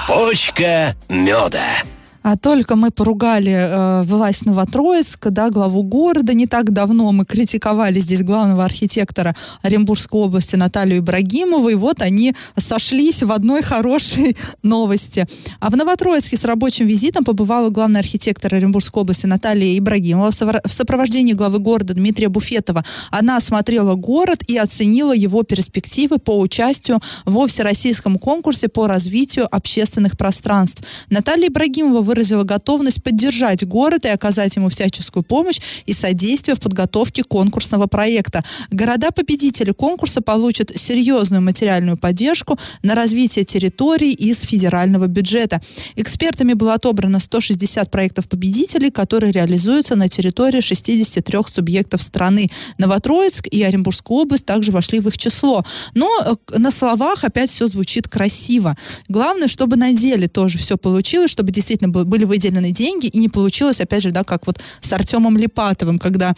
Почка 0.08 0.96
меда. 1.10 1.84
А 2.24 2.38
только 2.38 2.78
мы 2.78 2.90
поругали 2.90 3.52
э, 3.52 4.04
власть 4.04 4.46
Новотроицка, 4.46 5.30
да, 5.30 5.50
главу 5.50 5.84
города. 5.84 6.34
Не 6.34 6.48
так 6.48 6.72
давно 6.72 7.12
мы 7.12 7.26
критиковали 7.26 8.00
здесь 8.00 8.24
главного 8.24 8.64
архитектора 8.64 9.36
Оренбургской 9.62 10.22
области 10.22 10.56
Наталью 10.56 11.00
Ибрагимову, 11.00 11.68
и 11.68 11.76
вот 11.76 12.02
они 12.02 12.34
сошлись 12.58 13.24
в 13.24 13.32
одной 13.32 13.62
хорошей 13.62 14.38
новости. 14.64 15.28
А 15.60 15.70
в 15.70 15.76
Новотроицке 15.76 16.38
с 16.38 16.46
рабочим 16.46 16.88
визитом 16.88 17.26
побывала 17.26 17.70
главный 17.70 18.00
архитектор 18.00 18.56
Оренбургской 18.56 19.02
области 19.02 19.26
Наталья 19.26 19.78
Ибрагимова 19.78 20.32
в 20.32 20.72
сопровождении 20.72 21.34
главы 21.34 21.60
города 21.60 21.94
Дмитрия 21.94 22.30
Буфетова. 22.30 22.86
Она 23.12 23.38
осмотрела 23.38 23.96
город 23.96 24.44
и 24.48 24.58
оценила 24.58 25.14
его 25.14 25.44
перспективы 25.44 26.20
по 26.20 26.40
участию 26.40 27.02
во 27.26 27.48
всероссийском 27.48 28.18
конкурсе 28.18 28.70
по 28.70 28.88
развитию 28.88 29.48
общественных 29.54 30.18
пространств. 30.18 30.84
Наталья 31.10 31.50
Ибрагимова 31.50 32.13
выразила 32.14 32.44
готовность 32.44 33.02
поддержать 33.02 33.66
город 33.66 34.06
и 34.06 34.10
оказать 34.10 34.56
ему 34.56 34.70
всяческую 34.70 35.24
помощь 35.24 35.60
и 35.88 35.94
содействие 35.94 36.56
в 36.56 36.60
подготовке 36.60 37.24
конкурсного 37.24 37.88
проекта. 37.88 38.44
Города-победители 38.70 39.72
конкурса 39.72 40.22
получат 40.22 40.72
серьезную 40.76 41.42
материальную 41.42 41.98
поддержку 41.98 42.60
на 42.84 42.94
развитие 42.94 43.46
территорий 43.46 44.14
из 44.14 44.42
федерального 44.42 45.08
бюджета. 45.08 45.60
Экспертами 45.96 46.54
было 46.54 46.76
отобрано 46.76 47.20
160 47.20 47.90
проектов 47.90 48.30
победителей, 48.30 48.92
которые 48.92 49.32
реализуются 49.32 49.96
на 49.96 50.08
территории 50.08 50.62
63 50.62 51.38
субъектов 51.48 52.04
страны. 52.04 52.52
Новотроицк 52.78 53.48
и 53.48 53.64
Оренбургская 53.64 54.20
область 54.20 54.46
также 54.46 54.72
вошли 54.72 55.00
в 55.00 55.08
их 55.08 55.18
число. 55.18 55.66
Но 55.96 56.08
э, 56.24 56.60
на 56.60 56.70
словах 56.70 57.24
опять 57.24 57.50
все 57.50 57.66
звучит 57.66 58.08
красиво. 58.08 58.78
Главное, 59.10 59.48
чтобы 59.48 59.78
на 59.78 59.94
деле 59.94 60.28
тоже 60.28 60.60
все 60.60 60.78
получилось, 60.78 61.32
чтобы 61.32 61.52
действительно 61.52 61.90
был 61.90 62.03
были 62.06 62.26
выделены 62.26 62.72
деньги, 62.72 63.08
и 63.08 63.18
не 63.18 63.30
получилось, 63.30 63.82
опять 63.82 64.04
же, 64.04 64.12
да, 64.12 64.24
как 64.24 64.48
вот 64.48 64.60
с 64.82 64.94
Артемом 64.94 65.38
Липатовым, 65.38 66.00
когда 66.00 66.36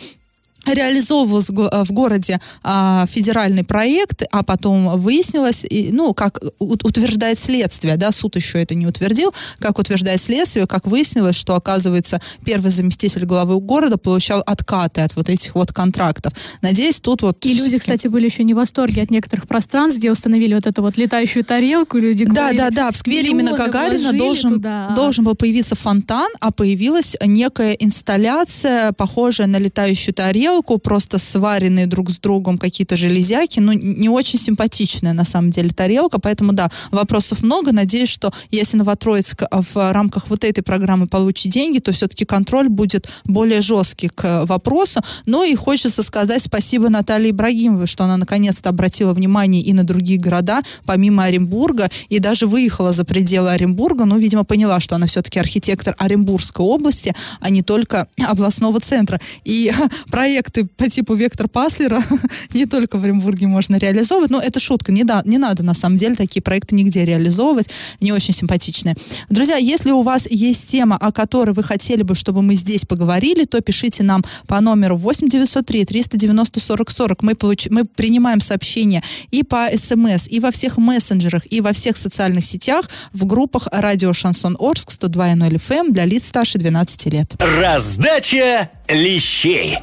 реализовывался 0.65 1.53
в 1.53 1.91
городе 1.91 2.39
а, 2.63 3.05
федеральный 3.07 3.63
проект, 3.63 4.23
а 4.31 4.43
потом 4.43 4.99
выяснилось, 4.99 5.65
и, 5.69 5.89
ну, 5.91 6.13
как 6.13 6.39
утверждает 6.59 7.39
следствие, 7.39 7.97
да, 7.97 8.11
суд 8.11 8.35
еще 8.35 8.61
это 8.61 8.75
не 8.75 8.87
утвердил, 8.87 9.33
как 9.59 9.79
утверждает 9.79 10.21
следствие, 10.21 10.67
как 10.67 10.87
выяснилось, 10.87 11.35
что, 11.35 11.55
оказывается, 11.55 12.21
первый 12.43 12.71
заместитель 12.71 13.25
главы 13.25 13.59
города 13.59 13.97
получал 13.97 14.41
откаты 14.45 15.01
от 15.01 15.15
вот 15.15 15.29
этих 15.29 15.55
вот 15.55 15.71
контрактов. 15.71 16.33
Надеюсь, 16.61 16.99
тут 16.99 17.21
вот... 17.21 17.45
И 17.45 17.53
люди, 17.53 17.77
кстати, 17.77 18.07
были 18.07 18.25
еще 18.25 18.43
не 18.43 18.53
в 18.53 18.57
восторге 18.57 19.01
от 19.01 19.11
некоторых 19.11 19.47
пространств, 19.47 19.99
где 19.99 20.11
установили 20.11 20.55
вот 20.55 20.65
эту 20.65 20.81
вот 20.81 20.97
летающую 20.97 21.43
тарелку, 21.43 21.97
люди 21.97 22.25
Да, 22.25 22.33
говорили, 22.33 22.57
да, 22.57 22.69
да, 22.69 22.91
в 22.91 22.97
сквере 22.97 23.29
именно 23.29 23.55
Гагарина 23.55 24.13
должен, 24.13 24.53
туда. 24.55 24.89
должен 24.95 25.23
был 25.23 25.35
появиться 25.35 25.75
фонтан, 25.75 26.29
а 26.39 26.51
появилась 26.51 27.15
некая 27.23 27.73
инсталляция, 27.73 28.91
похожая 28.93 29.47
на 29.47 29.57
летающую 29.57 30.13
тарелку, 30.13 30.54
тарелку, 30.55 30.77
просто 30.77 31.17
сваренные 31.17 31.85
друг 31.85 32.09
с 32.09 32.19
другом 32.19 32.57
какие-то 32.57 32.95
железяки, 32.95 33.59
ну, 33.59 33.73
не 33.73 34.09
очень 34.09 34.39
симпатичная 34.39 35.13
на 35.13 35.25
самом 35.25 35.51
деле 35.51 35.69
тарелка, 35.69 36.19
поэтому, 36.19 36.53
да, 36.53 36.69
вопросов 36.91 37.43
много. 37.43 37.71
Надеюсь, 37.71 38.09
что 38.09 38.31
если 38.51 38.77
Новотроицк 38.77 39.43
в 39.51 39.91
рамках 39.91 40.29
вот 40.29 40.43
этой 40.43 40.61
программы 40.61 41.07
получит 41.07 41.51
деньги, 41.51 41.79
то 41.79 41.91
все-таки 41.91 42.25
контроль 42.25 42.69
будет 42.69 43.09
более 43.25 43.61
жесткий 43.61 44.07
к 44.07 44.45
вопросу. 44.45 45.01
Но 45.25 45.43
и 45.43 45.55
хочется 45.55 46.03
сказать 46.03 46.41
спасибо 46.41 46.89
Наталье 46.89 47.31
Ибрагимовой, 47.31 47.87
что 47.87 48.03
она 48.03 48.17
наконец-то 48.17 48.69
обратила 48.69 49.13
внимание 49.13 49.61
и 49.61 49.73
на 49.73 49.83
другие 49.83 50.19
города, 50.19 50.61
помимо 50.85 51.23
Оренбурга, 51.25 51.89
и 52.09 52.19
даже 52.19 52.47
выехала 52.47 52.93
за 52.93 53.03
пределы 53.03 53.51
Оренбурга, 53.51 54.05
но, 54.05 54.17
видимо, 54.17 54.43
поняла, 54.43 54.79
что 54.79 54.95
она 54.95 55.07
все-таки 55.07 55.39
архитектор 55.39 55.95
Оренбургской 55.97 56.65
области, 56.65 57.13
а 57.39 57.49
не 57.49 57.61
только 57.61 58.07
областного 58.25 58.79
центра. 58.79 59.19
И 59.43 59.71
проект 60.11 60.44
проекты 60.45 60.65
по 60.65 60.89
типу 60.89 61.15
Вектор 61.15 61.47
Паслера 61.47 62.01
не 62.53 62.65
только 62.65 62.97
в 62.97 63.03
Оренбурге 63.03 63.47
можно 63.47 63.77
реализовывать. 63.77 64.31
Но 64.31 64.39
это 64.39 64.59
шутка. 64.59 64.91
Не, 64.91 65.03
да, 65.03 65.21
не 65.25 65.37
надо, 65.37 65.63
на 65.63 65.73
самом 65.73 65.97
деле, 65.97 66.15
такие 66.15 66.41
проекты 66.41 66.75
нигде 66.75 67.05
реализовывать. 67.05 67.69
Не 68.01 68.11
очень 68.11 68.33
симпатичные. 68.33 68.95
Друзья, 69.29 69.57
если 69.57 69.91
у 69.91 70.01
вас 70.01 70.27
есть 70.29 70.67
тема, 70.67 70.97
о 70.97 71.11
которой 71.11 71.51
вы 71.51 71.63
хотели 71.63 72.03
бы, 72.03 72.15
чтобы 72.15 72.41
мы 72.41 72.55
здесь 72.55 72.85
поговорили, 72.85 73.45
то 73.45 73.61
пишите 73.61 74.03
нам 74.03 74.23
по 74.47 74.59
номеру 74.61 74.97
8903 74.97 75.85
390 75.85 76.59
40 76.59 76.91
40. 76.91 77.23
Мы, 77.23 77.35
получ... 77.35 77.67
мы 77.69 77.85
принимаем 77.85 78.41
сообщения 78.41 79.03
и 79.31 79.43
по 79.43 79.67
СМС, 79.75 80.27
и 80.29 80.39
во 80.39 80.51
всех 80.51 80.77
мессенджерах, 80.77 81.43
и 81.49 81.61
во 81.61 81.73
всех 81.73 81.97
социальных 81.97 82.45
сетях 82.45 82.89
в 83.13 83.25
группах 83.25 83.67
радио 83.71 84.13
Шансон 84.13 84.55
Орск 84.59 84.91
102.0 84.91 85.61
FM 85.67 85.91
для 85.91 86.05
лиц 86.05 86.27
старше 86.27 86.57
12 86.57 87.05
лет. 87.13 87.33
Раздача 87.39 88.69
лещей. 88.87 89.77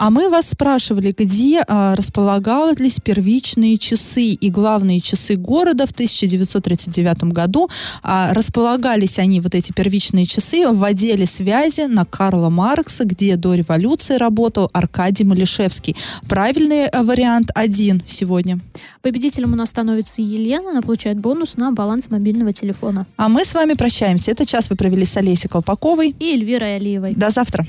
А 0.00 0.08
мы 0.08 0.30
вас 0.30 0.48
спрашивали, 0.48 1.14
где 1.14 1.62
а, 1.68 1.94
располагались 1.94 3.00
первичные 3.00 3.76
часы 3.76 4.28
и 4.28 4.48
главные 4.48 4.98
часы 4.98 5.36
города 5.36 5.86
в 5.86 5.90
1939 5.90 7.24
году. 7.24 7.68
А, 8.02 8.32
располагались 8.32 9.18
они, 9.18 9.42
вот 9.42 9.54
эти 9.54 9.72
первичные 9.72 10.24
часы, 10.24 10.66
в 10.66 10.82
отделе 10.84 11.26
связи 11.26 11.82
на 11.82 12.06
Карла 12.06 12.48
Маркса, 12.48 13.04
где 13.04 13.36
до 13.36 13.52
революции 13.52 14.14
работал 14.14 14.70
Аркадий 14.72 15.24
Малишевский. 15.24 15.94
Правильный 16.26 16.86
а, 16.86 17.02
вариант 17.02 17.50
один 17.54 18.02
сегодня. 18.06 18.58
Победителем 19.02 19.52
у 19.52 19.56
нас 19.56 19.68
становится 19.68 20.22
Елена. 20.22 20.70
Она 20.70 20.80
получает 20.80 21.20
бонус 21.20 21.58
на 21.58 21.72
баланс 21.72 22.08
мобильного 22.08 22.54
телефона. 22.54 23.04
А 23.18 23.28
мы 23.28 23.44
с 23.44 23.52
вами 23.52 23.74
прощаемся. 23.74 24.30
Этот 24.30 24.48
час 24.48 24.70
вы 24.70 24.76
провели 24.76 25.04
с 25.04 25.14
Олесей 25.18 25.50
Колпаковой 25.50 26.16
и 26.18 26.32
Эльвирой 26.32 26.76
Алиевой. 26.76 27.12
До 27.14 27.28
завтра. 27.28 27.66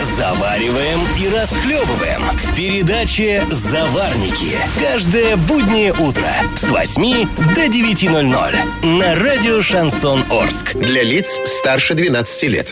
Завариваем 0.00 1.00
и 1.20 1.28
расхлебываем 1.28 2.22
в 2.36 2.54
передаче 2.54 3.44
«Заварники». 3.50 4.56
Каждое 4.80 5.36
буднее 5.36 5.92
утро 5.92 6.30
с 6.56 6.68
8 6.68 7.28
до 7.54 7.66
9.00 7.66 8.86
на 8.98 9.14
радио 9.16 9.60
«Шансон 9.62 10.24
Орск». 10.30 10.74
Для 10.74 11.02
лиц 11.02 11.38
старше 11.44 11.94
12 11.94 12.42
лет. 12.44 12.68